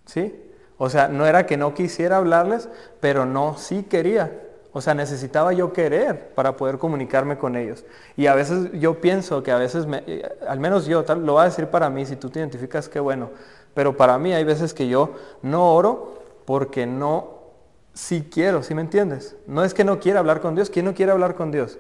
¿Sí? 0.07 0.45
O 0.79 0.89
sea, 0.89 1.09
no 1.09 1.27
era 1.27 1.45
que 1.47 1.57
no 1.57 1.75
quisiera 1.75 2.19
hablarles, 2.19 2.69
pero 3.01 3.27
no, 3.27 3.57
sí 3.59 3.83
quería. 3.83 4.33
O 4.73 4.81
sea, 4.81 4.95
necesitaba 4.95 5.53
yo 5.53 5.73
querer 5.73 6.35
para 6.35 6.57
poder 6.57 6.79
comunicarme 6.79 7.37
con 7.37 7.57
ellos. 7.57 7.85
Y 8.17 8.27
a 8.27 8.35
veces 8.35 8.71
yo 8.75 9.01
pienso 9.01 9.43
que 9.43 9.51
a 9.51 9.59
veces, 9.59 9.87
me, 9.87 10.05
eh, 10.07 10.29
al 10.47 10.61
menos 10.61 10.87
yo, 10.87 11.05
tal, 11.05 11.27
lo 11.27 11.33
voy 11.33 11.43
a 11.43 11.47
decir 11.47 11.67
para 11.67 11.91
mí, 11.91 12.07
si 12.07 12.17
tú 12.17 12.31
te 12.31 12.39
identificas, 12.39 12.89
qué 12.89 13.01
bueno. 13.01 13.31
Pero 13.75 13.97
para 13.97 14.19
mí 14.19 14.33
hay 14.33 14.45
veces 14.45 14.75
que 14.75 14.89
yo 14.89 15.15
no 15.43 15.75
oro 15.75 16.15
porque 16.45 16.87
no, 16.87 17.38
sí 17.99 18.29
quiero, 18.33 18.63
¿sí 18.63 18.75
me 18.75 18.81
entiendes? 18.81 19.35
No 19.49 19.65
es 19.65 19.75
que 19.75 19.83
no 19.83 19.99
quiera 19.99 20.21
hablar 20.21 20.41
con 20.41 20.55
Dios, 20.55 20.71
¿quién 20.71 20.85
no 20.85 20.95
quiere 20.95 21.11
hablar 21.11 21.35
con 21.35 21.51
Dios? 21.51 21.79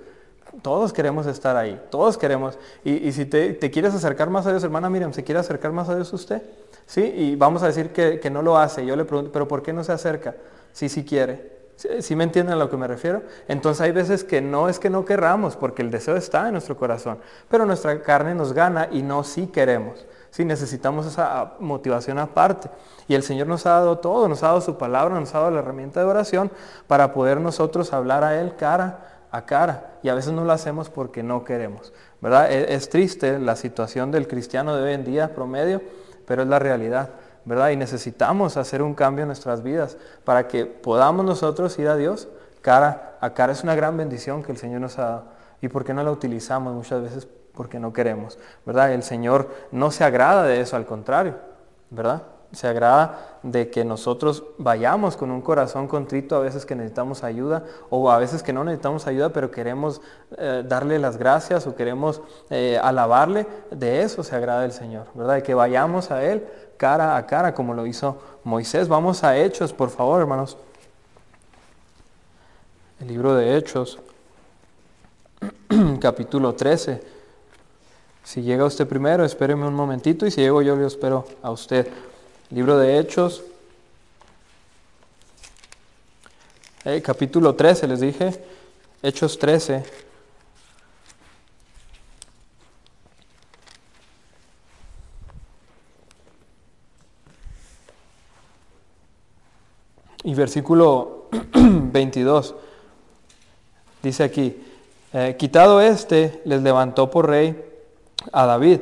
Todos 0.63 0.93
queremos 0.93 1.27
estar 1.27 1.57
ahí, 1.57 1.81
todos 1.91 2.19
queremos. 2.19 2.59
Y, 2.85 3.13
si 3.13 3.25
te, 3.25 3.57
quieres 3.71 3.95
acercar 3.95 4.29
más 4.29 4.45
a 4.47 4.51
Dios, 4.51 4.65
hermana 4.65 4.91
Miriam, 4.91 5.13
¿se 5.13 5.23
quiere 5.23 5.39
acercar 5.39 5.71
más 5.71 5.89
a 5.89 5.95
Dios 5.95 6.13
usted? 6.13 6.43
Sí, 6.87 7.03
y 7.03 7.37
vamos 7.37 7.63
a 7.63 7.67
decir 7.67 7.91
que, 7.91 8.31
no 8.31 8.43
lo 8.43 8.59
hace. 8.59 8.85
Yo 8.85 8.97
le 8.97 9.05
pregunto, 9.05 9.31
¿pero 9.31 9.47
por 9.47 9.63
qué 9.63 9.73
no 9.73 9.85
se 9.85 9.93
acerca? 9.93 10.35
Sí, 10.73 10.89
sí 10.89 11.05
quiere. 11.05 11.57
¿Sí, 12.01 12.17
me 12.17 12.25
entienden 12.25 12.55
a 12.55 12.57
lo 12.57 12.69
que 12.69 12.77
me 12.77 12.89
refiero? 12.89 13.23
Entonces 13.47 13.81
hay 13.83 13.93
veces 13.93 14.25
que 14.25 14.41
no 14.41 14.69
es 14.69 14.81
que 14.81 14.91
no 14.91 15.05
querramos, 15.05 15.55
porque 15.55 15.83
el 15.83 15.93
deseo 15.93 16.17
está 16.17 16.47
en 16.47 16.53
nuestro 16.53 16.77
corazón, 16.77 17.19
pero 17.49 17.65
nuestra 17.65 18.03
carne 18.03 18.35
nos 18.35 18.53
gana 18.53 18.89
y 18.91 19.03
no 19.03 19.23
sí 19.23 19.47
queremos. 19.47 20.05
Sí, 20.31 20.45
necesitamos 20.45 21.07
esa 21.07 21.55
motivación 21.59 22.19
aparte. 22.19 22.71
Y 23.07 23.15
el 23.15 23.23
Señor 23.23 23.47
nos 23.47 23.67
ha 23.67 23.71
dado 23.71 23.99
todo, 23.99 24.29
nos 24.29 24.43
ha 24.43 24.49
dado 24.49 24.61
su 24.61 24.77
palabra, 24.77 25.19
nos 25.19 25.35
ha 25.35 25.39
dado 25.39 25.51
la 25.51 25.61
herramienta 25.61 26.01
de 26.01 26.07
oración 26.07 26.51
para 26.87 27.13
poder 27.13 27.41
nosotros 27.41 27.93
hablar 27.93 28.25
a 28.25 28.41
Él 28.41 28.55
cara 28.57 29.25
a 29.31 29.45
cara. 29.45 29.99
Y 30.03 30.09
a 30.09 30.15
veces 30.15 30.33
no 30.33 30.45
lo 30.45 30.53
hacemos 30.53 30.91
porque 30.91 31.23
no 31.23 31.45
queremos. 31.45 31.93
¿verdad? 32.21 32.51
Es, 32.53 32.71
es 32.71 32.89
triste 32.91 33.39
la 33.39 33.57
situación 33.57 34.11
del 34.11 34.29
cristiano 34.29 34.77
de 34.77 34.83
hoy 34.83 34.93
en 34.93 35.05
día 35.05 35.35
promedio, 35.35 35.83
pero 36.27 36.43
es 36.43 36.49
la 36.49 36.59
realidad. 36.59 37.11
¿verdad? 37.45 37.71
Y 37.71 37.77
necesitamos 37.77 38.59
hacer 38.59 38.83
un 38.83 38.95
cambio 38.95 39.23
en 39.23 39.29
nuestras 39.29 39.63
vidas 39.63 39.97
para 40.25 40.49
que 40.49 40.67
podamos 40.67 41.25
nosotros 41.25 41.79
ir 41.79 41.89
a 41.89 41.97
Dios 41.97 42.29
cara 42.61 43.17
a 43.21 43.33
cara. 43.33 43.53
Es 43.53 43.63
una 43.63 43.75
gran 43.75 43.97
bendición 43.97 44.43
que 44.43 44.53
el 44.53 44.59
Señor 44.59 44.83
nos 44.83 44.99
ha 44.99 45.03
dado. 45.03 45.25
¿Y 45.63 45.69
por 45.69 45.85
qué 45.85 45.95
no 45.95 46.03
la 46.03 46.11
utilizamos 46.11 46.75
muchas 46.75 47.03
veces? 47.03 47.27
Porque 47.59 47.79
no 47.79 47.93
queremos, 47.93 48.39
¿verdad? 48.65 48.95
El 48.95 49.03
Señor 49.03 49.51
no 49.71 49.91
se 49.91 50.05
agrada 50.05 50.45
de 50.45 50.63
eso, 50.63 50.77
al 50.77 50.87
contrario, 50.87 51.35
¿verdad? 51.91 52.23
se 52.53 52.67
agrada 52.67 53.39
de 53.43 53.69
que 53.69 53.85
nosotros 53.85 54.43
vayamos 54.57 55.19
con 55.19 55.31
un 55.31 55.43
corazón 55.43 55.87
contrito 55.87 56.35
a 56.35 56.41
veces 56.41 56.65
que 56.65 56.75
necesitamos 56.75 57.23
ayuda 57.23 57.65
o 57.91 58.11
a 58.11 58.19
veces 58.19 58.43
que 58.43 58.55
no 58.55 58.65
necesitamos 58.65 59.07
ayuda 59.07 59.31
pero 59.31 59.51
queremos 59.51 60.01
eh, 60.39 60.65
darle 60.67 60.99
las 60.99 61.19
gracias 61.19 61.67
o 61.67 61.77
queremos 61.77 62.23
eh, 62.49 62.81
alabarle, 62.83 63.47
de 63.71 64.03
eso 64.03 64.23
se 64.23 64.35
agrada 64.35 64.65
el 64.65 64.73
Señor, 64.73 65.09
¿verdad? 65.15 65.35
De 65.35 65.43
que 65.43 65.55
vayamos 65.55 66.11
a 66.11 66.25
Él 66.25 66.47
cara 66.79 67.17
a 67.17 67.27
cara 67.27 67.53
como 67.53 67.75
lo 67.75 67.87
hizo 67.87 68.19
Moisés. 68.45 68.89
Vamos 68.89 69.25
a 69.25 69.37
Hechos, 69.37 69.73
por 69.73 69.91
favor, 69.91 70.21
hermanos. 70.21 70.57
El 73.01 73.09
libro 73.09 73.35
de 73.35 73.57
Hechos, 73.57 73.99
capítulo 76.01 76.55
13. 76.55 77.18
Si 78.29 78.43
llega 78.43 78.67
usted 78.67 78.87
primero, 78.87 79.25
espéreme 79.25 79.67
un 79.67 79.73
momentito 79.73 80.27
y 80.27 80.31
si 80.31 80.43
llego 80.43 80.61
yo, 80.61 80.77
le 80.77 80.87
espero 80.87 81.27
a 81.41 81.51
usted. 81.51 81.89
Libro 82.51 82.77
de 82.77 82.99
Hechos, 82.99 83.43
eh, 86.85 87.01
capítulo 87.01 87.55
13, 87.55 87.89
les 87.89 88.01
dije, 88.01 88.39
Hechos 89.03 89.39
13. 89.39 89.83
Y 100.25 100.35
versículo 100.35 101.29
22 101.55 102.55
dice 104.03 104.23
aquí, 104.23 104.55
eh, 105.15 105.35
quitado 105.39 105.81
este, 105.81 106.43
les 106.45 106.61
levantó 106.61 107.11
por 107.11 107.27
rey 107.27 107.65
a 108.33 108.47
David, 108.47 108.81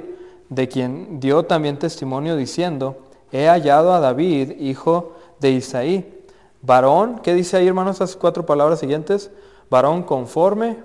de 0.49 0.69
quien 0.69 1.21
dio 1.21 1.45
también 1.45 1.79
testimonio 1.79 2.37
diciendo, 2.37 2.97
he 3.33 3.47
hallado 3.47 3.93
a 3.93 4.01
David, 4.01 4.53
hijo 4.61 5.15
de 5.41 5.51
Isaí, 5.51 6.25
varón, 6.63 7.21
¿qué 7.23 7.35
dice 7.35 7.57
ahí 7.57 7.69
hermanos 7.69 7.97
esas 7.97 8.17
cuatro 8.17 8.47
palabras 8.47 8.81
siguientes? 8.81 9.31
Varón 9.71 10.03
conforme 10.03 10.77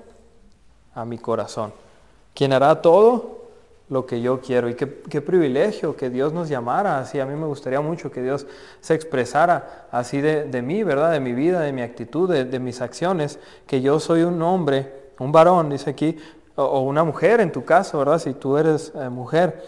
a 0.94 1.06
mi 1.06 1.18
corazón, 1.18 1.74
quien 2.34 2.54
hará 2.54 2.82
todo 2.82 3.42
lo 3.92 4.06
que 4.06 4.22
yo 4.22 4.40
quiero. 4.40 4.70
Y 4.70 4.76
qué, 4.76 4.88
privilegio 5.22 5.98
que 5.98 6.10
Dios 6.10 6.32
nos 6.32 6.48
llamara 6.48 7.00
así. 7.00 7.20
A 7.20 7.26
mí 7.26 7.36
me 7.36 7.46
gustaría 7.46 7.82
mucho 7.82 8.10
que 8.10 8.24
Dios 8.24 8.48
se 8.80 8.96
expresara 8.96 9.88
así 9.92 10.22
de, 10.22 10.62
mí, 10.62 10.82
¿verdad? 10.84 11.12
De 11.12 11.20
mi 11.20 11.34
vida, 11.34 11.60
de 11.60 11.74
mi 11.74 11.82
actitud, 11.82 12.30
de, 12.32 12.60
mis 12.60 12.80
acciones, 12.82 13.38
que 13.68 13.82
yo 13.82 14.00
soy 14.00 14.24
un 14.24 14.42
hombre, 14.42 15.12
un 15.20 15.34
varón, 15.34 15.70
dice 15.70 15.90
aquí, 15.90 16.18
o, 16.56 16.82
una 16.82 17.04
mujer 17.04 17.40
en 17.40 17.52
tu 17.52 17.64
caso, 17.64 18.00
¿verdad? 18.00 18.20
Si 18.20 18.34
tú 18.34 18.58
eres 18.58 18.92
eh, 18.96 19.10
mujer, 19.10 19.64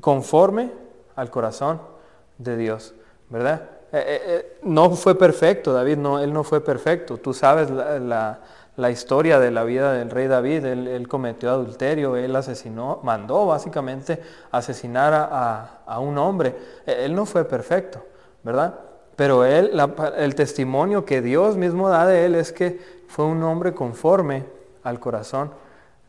conforme 0.00 0.70
al 1.16 1.30
corazón 1.30 1.80
de 2.38 2.56
Dios, 2.56 2.94
¿verdad? 3.28 3.62
Eh, 3.92 4.22
eh, 4.26 4.58
no 4.62 4.90
fue 4.90 5.16
perfecto, 5.16 5.72
David, 5.72 5.98
no, 5.98 6.18
él 6.18 6.32
no 6.32 6.42
fue 6.42 6.60
perfecto. 6.60 7.16
Tú 7.18 7.32
sabes 7.32 7.70
la, 7.70 8.40
historia 8.90 9.38
de 9.38 9.52
la 9.52 9.62
vida 9.62 9.92
del 9.92 10.10
rey 10.10 10.26
David, 10.26 10.64
él, 10.64 11.06
cometió 11.06 11.50
adulterio, 11.50 12.16
él 12.16 12.34
asesinó, 12.34 12.98
mandó 13.04 13.46
básicamente 13.46 14.20
asesinar 14.50 15.14
a, 15.14 16.00
un 16.00 16.18
hombre. 16.18 16.56
Él 16.86 17.14
no 17.14 17.24
fue 17.24 17.44
perfecto, 17.44 18.04
¿verdad? 18.42 18.74
Pero 19.14 19.44
él, 19.44 19.80
el 20.16 20.34
testimonio 20.34 21.04
que 21.04 21.22
Dios 21.22 21.56
mismo 21.56 21.88
da 21.88 22.04
de 22.04 22.26
él 22.26 22.34
es 22.34 22.50
que 22.50 22.80
fue 23.06 23.26
un 23.26 23.44
hombre 23.44 23.74
conforme 23.74 24.44
al 24.82 24.98
corazón 24.98 25.52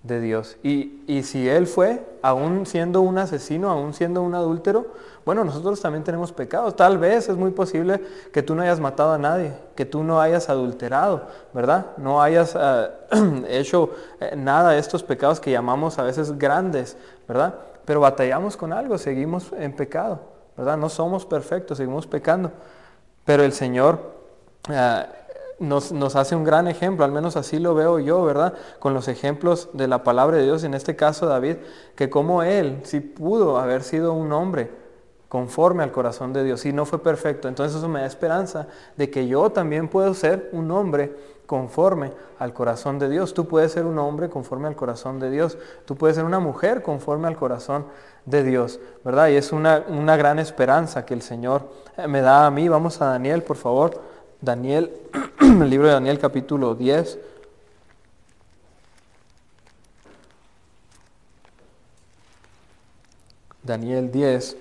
de 0.06 0.22
Dios. 0.22 0.58
Y, 0.64 1.04
y 1.08 1.24
si 1.24 1.50
él 1.50 1.68
fue, 1.68 2.06
aún 2.22 2.66
siendo 2.66 3.02
un 3.02 3.18
asesino, 3.18 3.70
aún 3.70 3.94
siendo 3.94 4.22
un 4.22 4.36
adúltero, 4.36 4.88
bueno, 5.26 5.44
nosotros 5.44 5.82
también 5.82 6.04
tenemos 6.04 6.32
pecados. 6.32 6.76
Tal 6.76 7.00
vez 7.00 7.28
es 7.28 7.36
muy 7.36 7.52
posible 7.52 8.02
que 8.32 8.44
tú 8.44 8.54
no 8.54 8.62
hayas 8.62 8.80
matado 8.80 9.14
a 9.14 9.18
nadie, 9.18 9.54
que 9.76 9.86
tú 9.86 10.04
no 10.04 10.22
hayas 10.22 10.50
adulterado, 10.50 11.24
¿verdad? 11.54 11.88
No 11.98 12.22
hayas 12.22 12.56
eh, 12.60 12.90
hecho 13.50 13.90
eh, 14.20 14.36
nada 14.36 14.72
de 14.72 14.80
estos 14.80 15.02
pecados 15.02 15.40
que 15.40 15.52
llamamos 15.52 15.98
a 15.98 16.04
veces 16.04 16.38
grandes, 16.38 16.96
¿verdad? 17.28 17.56
Pero 17.86 18.00
batallamos 18.00 18.56
con 18.56 18.72
algo, 18.74 19.00
seguimos 19.00 19.52
en 19.58 19.76
pecado, 19.76 20.20
¿verdad? 20.56 20.78
No 20.78 20.90
somos 20.90 21.26
perfectos, 21.26 21.78
seguimos 21.78 22.06
pecando. 22.06 22.52
Pero 23.26 23.44
el 23.44 23.54
Señor 23.54 24.14
eh, 24.70 25.06
nos, 25.60 26.16
hace 26.16 26.36
un 26.36 26.44
gran 26.44 26.68
ejemplo, 26.68 27.06
al 27.06 27.12
menos 27.12 27.38
así 27.38 27.60
lo 27.60 27.76
veo 27.76 28.00
yo, 28.00 28.24
¿verdad? 28.24 28.54
Con 28.80 28.94
los 28.94 29.08
ejemplos 29.08 29.70
de 29.74 29.88
la 29.88 30.04
palabra 30.04 30.38
de 30.38 30.44
Dios, 30.44 30.64
en 30.64 30.74
este 30.74 30.96
caso 30.96 31.28
David, 31.28 31.58
que 31.96 32.10
como 32.10 32.44
él 32.44 32.82
sí 32.84 33.00
pudo 33.00 33.58
haber 33.58 33.84
sido 33.84 34.14
un 34.14 34.32
hombre 34.34 34.70
conforme 35.30 35.84
al 35.84 35.92
corazón 35.92 36.34
de 36.34 36.44
Dios 36.44 36.66
y 36.66 36.74
no 36.74 36.86
fue 36.86 37.00
perfecto. 37.00 37.48
Entonces 37.48 37.78
eso 37.78 37.90
me 37.90 38.02
da 38.02 38.06
esperanza 38.06 38.68
de 38.96 39.10
que 39.10 39.28
yo 39.28 39.50
también 39.50 39.88
puedo 39.88 40.14
ser 40.14 40.50
un 40.54 40.72
hombre 40.72 41.14
conforme 41.46 42.14
al 42.40 42.54
corazón 42.54 43.00
de 43.00 43.10
Dios. 43.10 43.34
Tú 43.34 43.48
puedes 43.48 43.72
ser 43.72 43.86
un 43.86 44.00
hombre 44.00 44.30
conforme 44.30 44.68
al 44.68 44.76
corazón 44.76 45.20
de 45.20 45.30
Dios. 45.30 45.58
Tú 45.86 45.96
puedes 45.96 46.16
ser 46.16 46.26
una 46.26 46.40
mujer 46.40 46.82
conforme 46.82 47.28
al 47.28 47.36
corazón 47.36 47.86
de 48.26 48.44
Dios, 48.44 48.80
¿verdad? 49.04 49.28
Y 49.30 49.36
es 49.36 49.52
una, 49.52 49.84
una 49.88 50.18
gran 50.18 50.40
esperanza 50.40 51.06
que 51.06 51.14
el 51.14 51.22
Señor 51.22 51.70
eh, 51.98 52.08
me 52.08 52.22
da 52.22 52.46
a 52.46 52.52
mí. 52.52 52.68
Vamos 52.68 53.02
a 53.02 53.08
Daniel, 53.08 53.44
por 53.44 53.58
favor. 53.58 54.02
Daniel, 54.46 54.92
el 55.42 55.70
libro 55.70 55.88
de 55.88 55.94
Daniel 55.94 56.20
capítulo 56.20 56.75
10. 56.75 57.18
Daniel 63.64 64.12
10. 64.12 64.58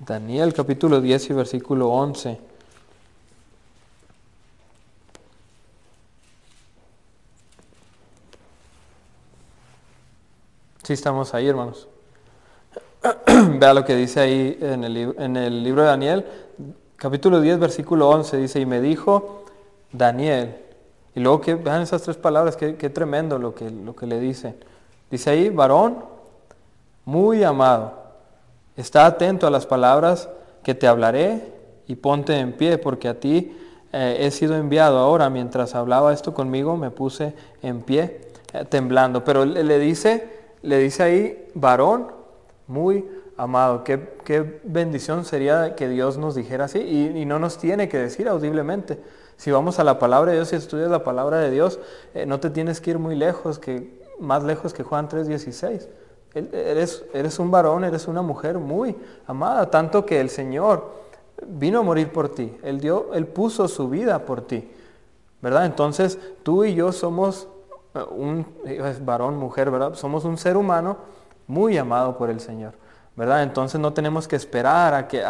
Daniel 0.00 0.52
capítulo 0.52 1.00
10 1.00 1.30
y 1.30 1.32
versículo 1.34 1.88
11. 1.90 2.40
Sí 10.82 10.92
estamos 10.94 11.32
ahí, 11.34 11.46
hermanos. 11.46 11.86
Vea 13.58 13.74
lo 13.74 13.84
que 13.84 13.96
dice 13.96 14.20
ahí 14.20 14.58
en 14.60 14.84
el, 14.84 15.14
en 15.18 15.36
el, 15.36 15.62
libro 15.62 15.82
de 15.82 15.88
Daniel, 15.88 16.24
capítulo 16.96 17.40
10, 17.40 17.58
versículo 17.58 18.08
11, 18.08 18.36
dice, 18.36 18.60
y 18.60 18.66
me 18.66 18.80
dijo 18.80 19.44
Daniel, 19.92 20.56
y 21.14 21.20
luego 21.20 21.40
que 21.40 21.54
vean 21.54 21.82
esas 21.82 22.02
tres 22.02 22.16
palabras, 22.16 22.56
qué, 22.56 22.76
qué 22.76 22.90
tremendo 22.90 23.38
lo 23.38 23.54
que, 23.54 23.70
lo 23.70 23.96
que 23.96 24.06
le 24.06 24.20
dice. 24.20 24.54
Dice 25.10 25.30
ahí, 25.30 25.48
varón 25.48 25.98
muy 27.04 27.42
amado 27.42 28.08
Está 28.78 29.06
atento 29.06 29.48
a 29.48 29.50
las 29.50 29.66
palabras 29.66 30.28
que 30.62 30.72
te 30.72 30.86
hablaré 30.86 31.52
y 31.88 31.96
ponte 31.96 32.38
en 32.38 32.52
pie, 32.52 32.78
porque 32.78 33.08
a 33.08 33.18
ti 33.18 33.56
eh, 33.92 34.18
he 34.20 34.30
sido 34.30 34.54
enviado 34.54 34.98
ahora. 34.98 35.30
Mientras 35.30 35.74
hablaba 35.74 36.12
esto 36.12 36.32
conmigo, 36.32 36.76
me 36.76 36.92
puse 36.92 37.34
en 37.60 37.82
pie, 37.82 38.20
eh, 38.52 38.64
temblando. 38.68 39.24
Pero 39.24 39.44
le, 39.44 39.78
dice, 39.80 40.28
le 40.62 40.78
dice 40.78 41.02
ahí, 41.02 41.48
varón 41.54 42.06
muy 42.68 43.04
amado. 43.38 43.84
Qué, 43.84 44.16
qué, 44.24 44.60
bendición 44.64 45.24
sería 45.24 45.74
que 45.74 45.88
Dios 45.88 46.18
nos 46.18 46.34
dijera 46.34 46.66
así 46.66 46.80
y, 46.80 47.24
no 47.24 47.38
nos 47.38 47.56
tiene 47.56 47.88
que 47.88 47.98
decir 47.98 48.28
audiblemente. 48.28 49.00
Si 49.36 49.50
vamos 49.50 49.78
a 49.78 49.84
la 49.84 49.98
palabra 49.98 50.32
de 50.32 50.38
Dios 50.38 50.52
y 50.52 50.56
estudias 50.56 50.90
la 50.90 51.04
palabra 51.04 51.38
de 51.38 51.50
Dios, 51.50 51.78
eh, 52.12 52.26
no 52.26 52.40
te 52.40 52.50
tienes 52.50 52.80
que 52.80 52.90
ir 52.90 52.98
muy 52.98 53.14
lejos, 53.14 53.58
que, 53.58 54.04
más 54.18 54.42
lejos 54.42 54.74
que 54.74 54.82
Juan 54.82 55.08
3.16. 55.08 55.88
Eres, 56.34 57.04
eres 57.14 57.38
un 57.38 57.50
varón, 57.50 57.84
eres 57.84 58.06
una 58.06 58.20
mujer 58.20 58.58
muy 58.58 58.94
amada, 59.26 59.70
tanto 59.70 60.04
que 60.04 60.20
el 60.20 60.28
Señor 60.28 60.90
vino 61.46 61.78
a 61.78 61.82
morir 61.82 62.12
por 62.12 62.28
ti. 62.28 62.54
Él, 62.62 62.80
dio, 62.80 63.14
él 63.14 63.26
puso 63.26 63.68
su 63.68 63.88
vida 63.88 64.24
por 64.24 64.42
ti. 64.42 64.68
¿Verdad? 65.40 65.66
Entonces 65.66 66.18
tú 66.42 66.64
y 66.64 66.74
yo 66.74 66.90
somos 66.90 67.46
eh, 67.94 68.02
un 68.10 68.44
varón, 69.02 69.36
mujer, 69.36 69.70
¿verdad? 69.70 69.94
Somos 69.94 70.24
un 70.24 70.36
ser 70.36 70.56
humano 70.56 70.96
muy 71.46 71.78
amado 71.78 72.18
por 72.18 72.28
el 72.28 72.40
Señor. 72.40 72.74
¿Verdad? 73.18 73.42
Entonces 73.42 73.80
no 73.80 73.92
tenemos 73.92 74.28
que 74.28 74.36
esperar 74.36 74.94
a 74.94 75.08
que 75.08 75.24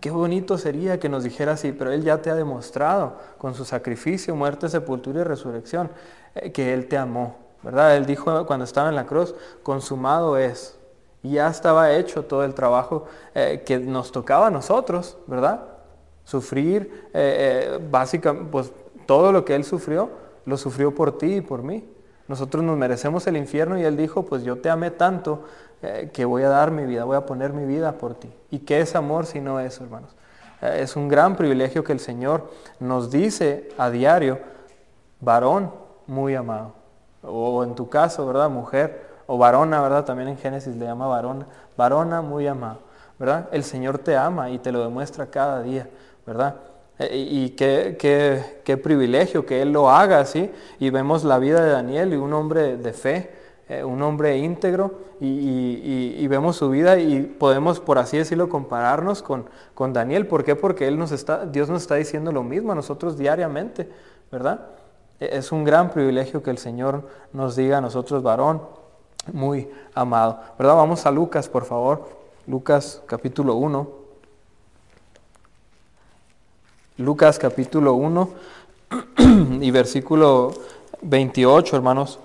qué 0.00 0.10
bonito 0.10 0.58
sería 0.58 0.98
que 0.98 1.08
nos 1.08 1.22
dijera 1.22 1.52
así, 1.52 1.70
pero 1.70 1.92
Él 1.92 2.02
ya 2.02 2.20
te 2.20 2.28
ha 2.28 2.34
demostrado 2.34 3.18
con 3.38 3.54
su 3.54 3.64
sacrificio, 3.64 4.34
muerte, 4.34 4.68
sepultura 4.68 5.20
y 5.20 5.22
resurrección 5.22 5.90
eh, 6.34 6.50
que 6.50 6.74
Él 6.74 6.88
te 6.88 6.98
amó. 6.98 7.36
¿verdad? 7.62 7.96
Él 7.96 8.04
dijo 8.04 8.44
cuando 8.46 8.64
estaba 8.64 8.88
en 8.88 8.96
la 8.96 9.06
cruz, 9.06 9.32
consumado 9.62 10.36
es. 10.36 10.76
Y 11.22 11.34
ya 11.34 11.46
estaba 11.46 11.92
hecho 11.92 12.24
todo 12.24 12.42
el 12.42 12.52
trabajo 12.52 13.04
eh, 13.32 13.62
que 13.64 13.78
nos 13.78 14.10
tocaba 14.10 14.48
a 14.48 14.50
nosotros, 14.50 15.16
¿verdad? 15.28 15.62
Sufrir, 16.24 17.10
eh, 17.14 17.78
básicamente, 17.92 18.48
pues 18.50 18.72
todo 19.06 19.30
lo 19.30 19.44
que 19.44 19.54
Él 19.54 19.62
sufrió, 19.62 20.10
lo 20.46 20.56
sufrió 20.56 20.92
por 20.92 21.16
ti 21.16 21.36
y 21.36 21.40
por 21.42 21.62
mí. 21.62 21.88
Nosotros 22.26 22.64
nos 22.64 22.76
merecemos 22.76 23.26
el 23.28 23.36
infierno 23.36 23.78
y 23.78 23.84
Él 23.84 23.96
dijo, 23.96 24.24
pues 24.24 24.42
yo 24.42 24.56
te 24.58 24.68
amé 24.68 24.90
tanto 24.90 25.44
que 26.12 26.24
voy 26.24 26.42
a 26.42 26.48
dar 26.48 26.70
mi 26.70 26.84
vida, 26.84 27.04
voy 27.04 27.16
a 27.16 27.26
poner 27.26 27.52
mi 27.52 27.64
vida 27.64 27.92
por 27.92 28.14
ti. 28.14 28.32
¿Y 28.50 28.60
qué 28.60 28.80
es 28.80 28.94
amor 28.96 29.26
si 29.26 29.40
no 29.40 29.60
eso, 29.60 29.84
hermanos? 29.84 30.14
es 30.62 30.96
un 30.96 31.08
gran 31.08 31.36
privilegio 31.36 31.84
que 31.84 31.92
el 31.92 32.00
Señor 32.00 32.50
nos 32.80 33.10
dice 33.10 33.68
a 33.76 33.90
diario, 33.90 34.38
varón 35.20 35.70
muy 36.06 36.34
amado 36.34 36.72
o 37.26 37.64
en 37.64 37.74
tu 37.74 37.88
caso, 37.88 38.26
¿verdad? 38.26 38.50
Mujer 38.50 39.06
o 39.26 39.38
varona, 39.38 39.80
¿verdad? 39.80 40.04
También 40.04 40.28
en 40.28 40.38
Génesis 40.38 40.76
le 40.76 40.84
llama 40.84 41.06
varona, 41.06 41.46
varona 41.76 42.22
muy 42.22 42.46
amado, 42.46 42.80
¿verdad? 43.18 43.48
El 43.52 43.64
Señor 43.64 43.98
te 43.98 44.16
ama 44.16 44.50
y 44.50 44.58
te 44.58 44.72
lo 44.72 44.82
demuestra 44.82 45.26
cada 45.26 45.62
día, 45.62 45.88
¿verdad? 46.26 46.56
E, 46.98 47.16
y, 47.16 47.50
qué, 47.50 47.96
qué, 47.98 48.60
qué, 48.64 48.76
privilegio 48.76 49.46
que 49.46 49.62
Él 49.62 49.72
lo 49.72 49.90
haga 49.90 50.20
así. 50.20 50.50
Y 50.78 50.90
vemos 50.90 51.24
la 51.24 51.38
vida 51.38 51.62
de 51.64 51.70
Daniel 51.70 52.12
y 52.12 52.16
un 52.16 52.32
hombre 52.32 52.76
de 52.76 52.92
fe, 52.92 53.34
eh, 53.78 53.84
un 53.84 54.02
hombre 54.02 54.38
íntegro, 54.38 54.92
y, 55.20 56.26
vemos 56.26 56.56
su 56.56 56.68
vida 56.70 56.98
y 56.98 57.22
podemos, 57.22 57.80
por 57.80 57.98
así 57.98 58.18
decirlo, 58.18 58.48
compararnos 58.48 59.22
con, 59.22 59.46
con 59.74 59.92
Daniel. 59.92 60.26
¿Por 60.26 60.44
qué? 60.44 60.56
Porque 60.56 60.88
Él 60.88 60.98
nos 60.98 61.12
está, 61.12 61.46
Dios 61.46 61.68
nos 61.68 61.82
está 61.82 61.94
diciendo 61.94 62.32
lo 62.32 62.42
mismo 62.42 62.72
a 62.72 62.74
nosotros 62.74 63.16
diariamente, 63.16 63.88
¿verdad? 64.30 64.66
E-, 65.20 65.38
es 65.38 65.52
un 65.52 65.64
gran 65.64 65.90
privilegio 65.90 66.42
que 66.42 66.50
el 66.50 66.58
Señor 66.58 67.08
nos 67.32 67.56
diga 67.56 67.80
nosotros, 67.80 68.22
varón, 68.22 68.62
muy 69.32 69.68
amado. 69.94 70.40
¿Verdad? 70.58 70.74
Vamos 70.76 71.06
a 71.06 71.10
Lucas, 71.10 71.48
por 71.48 71.64
favor. 71.64 72.08
Lucas 72.46 73.02
capítulo 73.06 73.54
1. 73.54 73.88
Lucas 76.98 77.38
capítulo 77.38 77.94
1 77.94 78.28
y 79.60 79.70
versículo 79.70 80.52
28, 81.02 81.76
hermanos. 81.76 82.18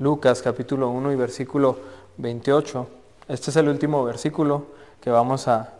Lucas 0.00 0.40
capítulo 0.40 0.88
1 0.88 1.12
y 1.12 1.16
versículo 1.16 1.76
28. 2.16 2.86
Este 3.28 3.50
es 3.50 3.56
el 3.56 3.68
último 3.68 4.02
versículo 4.02 4.64
que 4.98 5.10
vamos 5.10 5.46
a, 5.46 5.74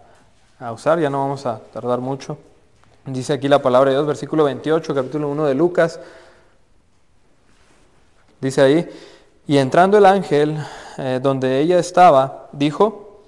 a 0.58 0.72
usar, 0.72 1.00
ya 1.00 1.08
no 1.08 1.20
vamos 1.20 1.46
a 1.46 1.58
tardar 1.72 2.00
mucho. 2.00 2.36
Dice 3.06 3.32
aquí 3.32 3.48
la 3.48 3.62
palabra 3.62 3.90
de 3.90 3.96
Dios, 3.96 4.06
versículo 4.06 4.44
28, 4.44 4.94
capítulo 4.94 5.30
1 5.30 5.46
de 5.46 5.54
Lucas. 5.54 6.00
Dice 8.42 8.60
ahí, 8.60 8.86
y 9.46 9.56
entrando 9.56 9.96
el 9.96 10.04
ángel 10.04 10.58
eh, 10.98 11.18
donde 11.22 11.58
ella 11.58 11.78
estaba, 11.78 12.50
dijo, 12.52 13.22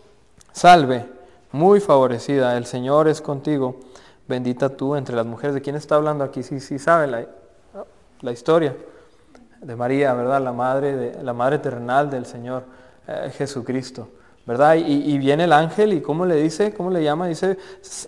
salve, 0.52 1.06
muy 1.52 1.80
favorecida, 1.80 2.58
el 2.58 2.66
Señor 2.66 3.08
es 3.08 3.22
contigo, 3.22 3.80
bendita 4.28 4.68
tú 4.68 4.94
entre 4.94 5.16
las 5.16 5.24
mujeres. 5.24 5.54
¿De 5.54 5.62
quién 5.62 5.74
está 5.74 5.94
hablando 5.94 6.22
aquí? 6.22 6.42
Sí, 6.42 6.60
sí, 6.60 6.78
sabe 6.78 7.06
la, 7.06 7.26
la 8.20 8.32
historia 8.32 8.76
de 9.62 9.76
María, 9.76 10.12
¿verdad? 10.14 10.42
La 10.42 10.52
madre, 10.52 10.96
de, 10.96 11.22
la 11.22 11.32
madre 11.32 11.58
terrenal 11.58 12.10
del 12.10 12.26
Señor 12.26 12.64
eh, 13.06 13.30
Jesucristo. 13.36 14.08
¿verdad? 14.46 14.74
Y, 14.74 15.18
viene 15.18 15.44
el 15.44 15.52
ángel 15.52 15.92
y 15.92 16.00
¿cómo 16.00 16.26
le 16.26 16.36
dice? 16.36 16.74
¿Cómo 16.74 16.90
le 16.90 17.02
llama? 17.02 17.28
Dice, 17.28 17.58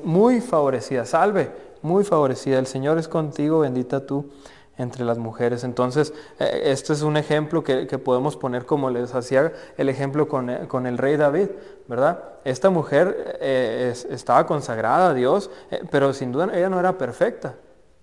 muy 0.02 0.40
favorecida, 0.40 1.04
salve, 1.04 1.50
muy 1.82 2.04
favorecida, 2.04 2.58
el 2.58 2.66
Señor 2.66 2.98
es 2.98 3.08
contigo, 3.08 3.60
bendita 3.60 4.04
tú 4.04 4.30
entre 4.76 5.04
las 5.04 5.18
mujeres. 5.18 5.62
Entonces, 5.62 6.12
eh, 6.40 6.62
este 6.64 6.92
es 6.92 7.02
un 7.02 7.16
ejemplo 7.16 7.62
que, 7.62 7.86
podemos 7.98 8.36
poner 8.36 8.66
como 8.66 8.90
les 8.90 9.14
hacía 9.14 9.52
el 9.76 9.88
ejemplo 9.88 10.26
con, 10.26 10.50
eh, 10.50 10.66
con 10.66 10.86
el 10.86 10.98
rey 10.98 11.16
David, 11.16 11.48
¿verdad? 11.86 12.24
Esta 12.44 12.70
mujer 12.70 13.38
eh, 13.40 13.94
estaba 14.10 14.46
consagrada 14.46 15.10
a 15.10 15.14
Dios, 15.14 15.50
pero 15.90 16.12
sin 16.12 16.32
duda 16.32 16.50
ella 16.52 16.68
no 16.68 16.80
era 16.80 16.98
perfecta, 16.98 17.54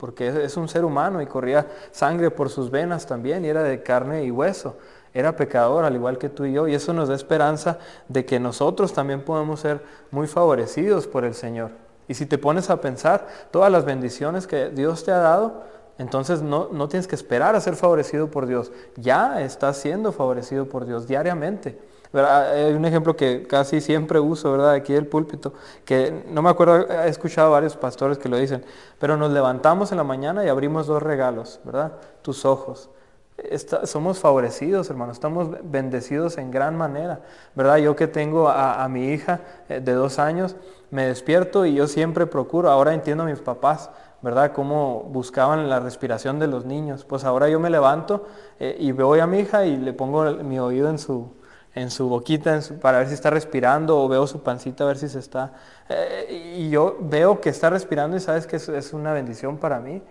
porque 0.01 0.45
es, 0.45 0.57
un 0.57 0.67
ser 0.67 0.83
humano 0.83 1.21
y 1.21 1.27
corría 1.27 1.67
sangre 1.91 2.31
por 2.31 2.49
sus 2.49 2.71
venas 2.71 3.05
también 3.05 3.45
y 3.45 3.49
era 3.49 3.61
de 3.61 3.83
carne 3.83 4.23
y 4.23 4.31
hueso. 4.31 4.77
era 5.13 5.35
pecador 5.35 5.85
al 5.85 5.93
igual 5.93 6.17
que 6.17 6.27
tú 6.27 6.43
y 6.45 6.53
yo 6.53 6.67
y 6.67 6.73
eso 6.73 6.91
nos 6.91 7.07
da 7.07 7.13
esperanza 7.13 7.77
de 8.07 8.25
que 8.25 8.39
nosotros 8.39 8.93
también 8.93 9.21
podemos 9.23 9.59
ser 9.59 9.83
muy 10.09 10.25
favorecidos 10.25 11.05
por 11.05 11.23
el 11.23 11.35
Señor. 11.35 11.69
Y 12.07 12.15
si 12.15 12.25
te 12.25 12.39
pones 12.39 12.71
a 12.71 12.81
pensar 12.81 13.27
todas 13.51 13.71
las 13.71 13.85
bendiciones 13.85 14.47
que 14.47 14.69
Dios 14.69 15.03
te 15.03 15.11
ha 15.11 15.19
dado, 15.19 15.65
entonces 15.99 16.41
no, 16.41 16.69
no 16.71 16.87
tienes 16.87 17.07
que 17.07 17.13
esperar 17.13 17.55
a 17.55 17.61
ser 17.61 17.75
favorecido 17.75 18.31
por 18.31 18.47
Dios, 18.47 18.71
ya 18.95 19.39
estás 19.43 19.77
siendo 19.77 20.11
favorecido 20.11 20.67
por 20.67 20.87
Dios 20.87 21.05
diariamente. 21.05 21.77
Hay 22.13 22.73
un 22.73 22.83
ejemplo 22.83 23.15
que 23.15 23.47
casi 23.47 23.79
siempre 23.79 24.19
uso, 24.19 24.51
¿verdad? 24.51 24.71
Aquí 24.71 24.93
del 24.93 25.07
púlpito, 25.07 25.53
que 25.85 26.25
no 26.29 26.41
me 26.41 26.49
acuerdo, 26.49 26.89
he 26.89 27.07
escuchado 27.07 27.51
varios 27.51 27.77
pastores 27.77 28.17
que 28.17 28.27
lo 28.27 28.37
dicen, 28.37 28.65
pero 28.99 29.15
nos 29.15 29.31
levantamos 29.31 29.91
en 29.91 29.97
la 29.97 30.03
mañana 30.03 30.43
y 30.43 30.49
abrimos 30.49 30.87
dos 30.87 31.01
regalos, 31.01 31.61
¿verdad? 31.63 31.93
Tus 32.21 32.43
ojos. 32.43 32.89
somos 33.85 34.19
favorecidos, 34.19 34.89
hermano, 34.89 35.13
estamos 35.13 35.49
bendecidos 35.63 36.37
en 36.37 36.51
gran 36.51 36.77
manera, 36.77 37.21
¿verdad? 37.55 37.77
Yo 37.77 37.95
que 37.95 38.07
tengo 38.07 38.49
a, 38.49 38.85
mi 38.89 39.07
hija 39.13 39.39
eh, 39.69 39.79
de 39.79 39.93
dos 39.93 40.19
años, 40.19 40.57
me 40.89 41.05
despierto 41.05 41.65
y 41.65 41.75
yo 41.75 41.87
siempre 41.87 42.27
procuro, 42.27 42.69
ahora 42.69 42.93
entiendo 42.93 43.23
a 43.23 43.27
mis 43.27 43.39
papás, 43.39 43.89
¿verdad? 44.21 44.51
Cómo 44.51 45.03
buscaban 45.03 45.69
la 45.69 45.79
respiración 45.79 46.39
de 46.39 46.47
los 46.47 46.65
niños. 46.65 47.05
Pues 47.05 47.23
ahora 47.23 47.47
yo 47.49 47.59
me 47.59 47.69
levanto 47.69 48.27
eh, 48.59 48.75
y 48.77 48.91
veo 48.91 49.13
a 49.13 49.27
mi 49.27 49.39
hija 49.39 49.65
y 49.65 49.77
le 49.77 49.93
pongo 49.93 50.25
mi 50.43 50.59
oído 50.59 50.89
en 50.89 50.99
su, 50.99 51.31
en 51.73 51.89
su 51.89 52.09
boquita 52.09 52.59
para 52.81 52.99
ver 52.99 53.07
si 53.07 53.13
está 53.13 53.29
respirando 53.29 53.97
o 53.99 54.07
veo 54.07 54.27
su 54.27 54.43
pancita 54.43 54.83
a 54.83 54.87
ver 54.87 54.97
si 54.97 55.07
se 55.07 55.19
está... 55.19 55.53
Eh, 55.89 56.55
y 56.57 56.69
yo 56.69 56.97
veo 56.99 57.39
que 57.39 57.49
está 57.49 57.69
respirando 57.69 58.17
y 58.17 58.19
sabes 58.19 58.45
que 58.45 58.57
es, 58.57 58.93
una 58.93 59.13
bendición 59.13 59.57
para 59.57 59.79
mí. 59.79 60.01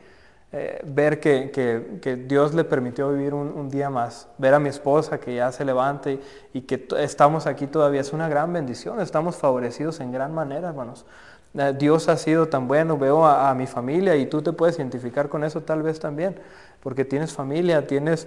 Eh, 0.52 0.80
ver 0.84 1.20
que, 1.20 2.24
Dios 2.26 2.54
le 2.54 2.64
permitió 2.64 3.10
vivir 3.12 3.34
un, 3.34 3.68
día 3.68 3.88
más, 3.88 4.26
ver 4.36 4.54
a 4.54 4.58
mi 4.58 4.68
esposa 4.68 5.20
que 5.20 5.34
ya 5.36 5.52
se 5.52 5.64
levante 5.64 6.18
y, 6.52 6.62
que 6.62 6.88
estamos 6.98 7.46
aquí 7.46 7.68
todavía 7.68 8.00
es 8.00 8.12
una 8.12 8.28
gran 8.28 8.52
bendición, 8.52 9.00
estamos 9.00 9.36
favorecidos 9.36 10.00
en 10.00 10.10
gran 10.10 10.34
manera, 10.34 10.70
hermanos. 10.70 11.04
Eh, 11.54 11.74
Dios 11.78 12.08
ha 12.08 12.16
sido 12.16 12.48
tan 12.48 12.66
bueno, 12.66 12.98
veo 12.98 13.24
a, 13.26 13.54
mi 13.54 13.66
familia 13.66 14.16
y 14.16 14.26
tú 14.26 14.42
te 14.42 14.52
puedes 14.52 14.76
identificar 14.78 15.28
con 15.28 15.44
eso 15.44 15.60
tal 15.60 15.82
vez 15.82 16.00
también, 16.00 16.36
porque 16.80 17.04
tienes 17.04 17.32
familia, 17.32 17.86
tienes 17.86 18.26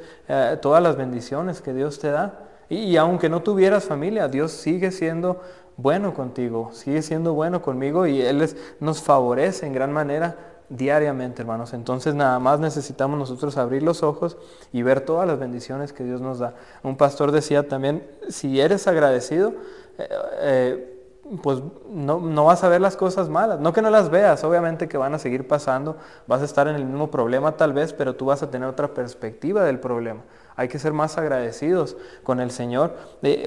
todas 0.62 0.82
las 0.82 0.96
bendiciones 0.96 1.62
que 1.62 1.74
Dios 1.74 2.00
te 2.00 2.12
da. 2.12 2.53
Y, 2.74 2.98
aunque 2.98 3.30
no 3.30 3.42
tuvieras 3.42 3.86
familia, 3.86 4.28
Dios 4.28 4.52
sigue 4.52 4.92
siendo 4.92 5.42
bueno 5.78 6.14
contigo, 6.14 6.70
sigue 6.74 7.02
siendo 7.02 7.34
bueno 7.34 7.62
conmigo 7.62 8.08
y 8.08 8.22
Él 8.22 8.48
nos 8.80 9.02
favorece 9.02 9.66
en 9.66 9.74
gran 9.74 9.92
manera 9.92 10.38
diariamente, 10.70 11.42
hermanos. 11.42 11.74
Entonces 11.74 12.16
nada 12.16 12.40
más 12.40 12.60
necesitamos 12.60 13.20
nosotros 13.20 13.58
abrir 13.58 13.84
los 13.84 14.02
ojos 14.02 14.38
y 14.72 14.82
ver 14.82 15.02
todas 15.02 15.28
las 15.28 15.40
bendiciones 15.40 15.94
que 15.94 16.04
Dios 16.04 16.22
nos 16.22 16.40
da. 16.40 16.56
Un 16.84 16.98
pastor 16.98 17.32
decía 17.32 17.68
también, 17.68 18.08
si 18.30 18.60
eres 18.60 18.88
agradecido, 18.88 19.54
eh, 19.98 20.10
eh, 20.40 20.90
pues 21.42 21.62
no, 21.90 22.20
no, 22.20 22.46
vas 22.46 22.64
a 22.64 22.70
ver 22.70 22.82
las 22.82 22.98
cosas 22.98 23.30
malas. 23.30 23.60
No 23.60 23.72
que 23.72 23.82
no 23.82 23.90
las 23.90 24.10
veas, 24.10 24.44
obviamente 24.44 24.88
que 24.88 24.98
van 24.98 25.14
a 25.14 25.20
seguir 25.20 25.48
pasando, 25.48 25.98
vas 26.28 26.42
a 26.42 26.46
estar 26.46 26.68
en 26.68 26.76
el 26.76 26.86
mismo 26.86 27.12
problema 27.12 27.56
tal 27.56 27.74
vez, 27.74 27.94
pero 27.94 28.16
tú 28.16 28.26
vas 28.26 28.44
a 28.44 28.50
tener 28.50 28.68
otra 28.68 28.94
perspectiva 28.94 29.64
del 29.64 29.80
problema. 29.80 30.22
Hay 30.56 30.68
que 30.68 30.80
ser 30.80 30.94
más 30.94 31.18
agradecidos 31.18 31.98
con 32.24 32.39
el 32.39 32.52
Señor. 32.52 32.96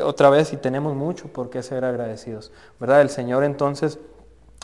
otra 0.02 0.30
vez, 0.30 0.52
y 0.52 0.56
tenemos 0.56 0.94
mucho 0.94 1.28
por 1.28 1.50
qué 1.50 1.62
ser 1.62 1.84
agradecidos, 1.84 2.52
¿verdad? 2.80 3.00
El 3.00 3.10
Señor 3.10 3.44
entonces 3.44 3.98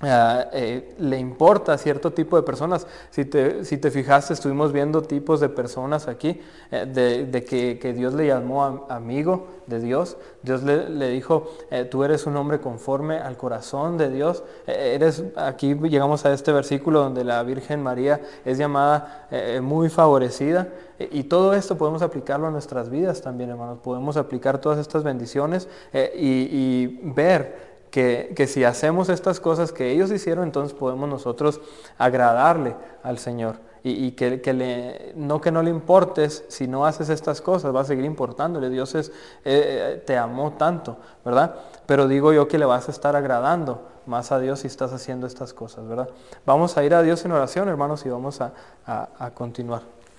Ah, 0.04 0.48
eh, 0.52 0.94
le 0.98 1.16
importa 1.16 1.74
a 1.74 1.78
cierto 1.78 2.12
tipo 2.12 2.36
de 2.36 2.42
personas. 2.42 2.88
Si 3.10 3.24
te, 3.24 3.64
si 3.64 3.78
te 3.78 3.88
fijaste, 3.92 4.34
estuvimos 4.34 4.72
viendo 4.72 5.02
tipos 5.02 5.38
de 5.38 5.48
personas 5.48 6.08
aquí, 6.08 6.40
eh, 6.72 7.26
de, 7.30 7.44
que, 7.44 7.92
Dios 7.92 8.12
le 8.14 8.26
llamó 8.26 8.86
amigo 8.88 9.46
de 9.68 9.78
Dios. 9.78 10.16
Dios 10.42 10.64
le, 10.64 11.08
dijo, 11.10 11.52
eh, 11.70 11.84
tú 11.84 12.02
eres 12.02 12.26
un 12.26 12.36
hombre 12.36 12.58
conforme 12.60 13.18
al 13.18 13.36
corazón 13.36 13.96
de 13.96 14.10
Dios. 14.10 14.42
eres, 14.66 15.22
aquí 15.36 15.74
llegamos 15.74 16.26
a 16.26 16.32
este 16.32 16.50
versículo 16.50 17.00
donde 17.00 17.22
la 17.22 17.40
Virgen 17.44 17.80
María 17.80 18.20
es 18.44 18.58
llamada 18.58 19.28
muy 19.62 19.88
favorecida. 19.88 20.68
Y 20.98 21.24
todo 21.24 21.54
esto 21.54 21.78
podemos 21.78 22.02
aplicarlo 22.02 22.48
a 22.48 22.50
nuestras 22.50 22.90
vidas 22.90 23.22
también, 23.22 23.50
hermanos. 23.50 23.78
Podemos 23.82 24.16
aplicar 24.16 24.58
todas 24.58 24.78
estas 24.78 25.04
bendiciones 25.04 25.68
y 26.14 26.98
ver 27.02 27.71
que, 27.92 28.46
si 28.48 28.64
hacemos 28.64 29.10
estas 29.10 29.38
cosas 29.38 29.70
que 29.70 29.92
ellos 29.92 30.10
hicieron, 30.10 30.44
entonces 30.44 30.76
podemos 30.76 31.08
nosotros 31.08 31.60
agradarle 31.98 32.74
al 33.02 33.18
Señor. 33.18 33.56
Y, 33.84 34.12
que, 34.12 34.52
le, 34.52 35.12
no 35.16 35.40
que 35.40 35.50
no 35.50 35.60
le 35.60 35.70
importes, 35.70 36.44
si 36.48 36.68
no 36.68 36.86
haces 36.86 37.08
estas 37.08 37.40
cosas, 37.40 37.74
va 37.74 37.80
a 37.80 37.84
seguir 37.84 38.04
importándole. 38.04 38.70
Dios 38.70 38.94
es, 38.94 39.12
eh, 39.44 40.02
te 40.06 40.16
amó 40.16 40.52
tanto, 40.52 40.96
¿verdad? 41.24 41.56
Pero 41.84 42.06
digo 42.06 42.32
yo 42.32 42.46
que 42.46 42.58
le 42.58 42.64
vas 42.64 42.88
a 42.88 42.92
estar 42.92 43.16
agradando 43.16 43.82
más 44.06 44.30
a 44.30 44.38
Dios 44.38 44.60
si 44.60 44.68
estás 44.68 44.92
haciendo 44.92 45.26
estas 45.26 45.52
cosas, 45.52 45.86
¿verdad? 45.86 46.08
Vamos 46.46 46.76
a 46.76 46.84
ir 46.84 46.94
a 46.94 47.02
Dios 47.02 47.24
en 47.24 47.32
oración, 47.32 47.68
hermanos, 47.68 48.06
y 48.06 48.08
vamos 48.08 48.40
a 48.40 49.30
continuar. 49.34 50.01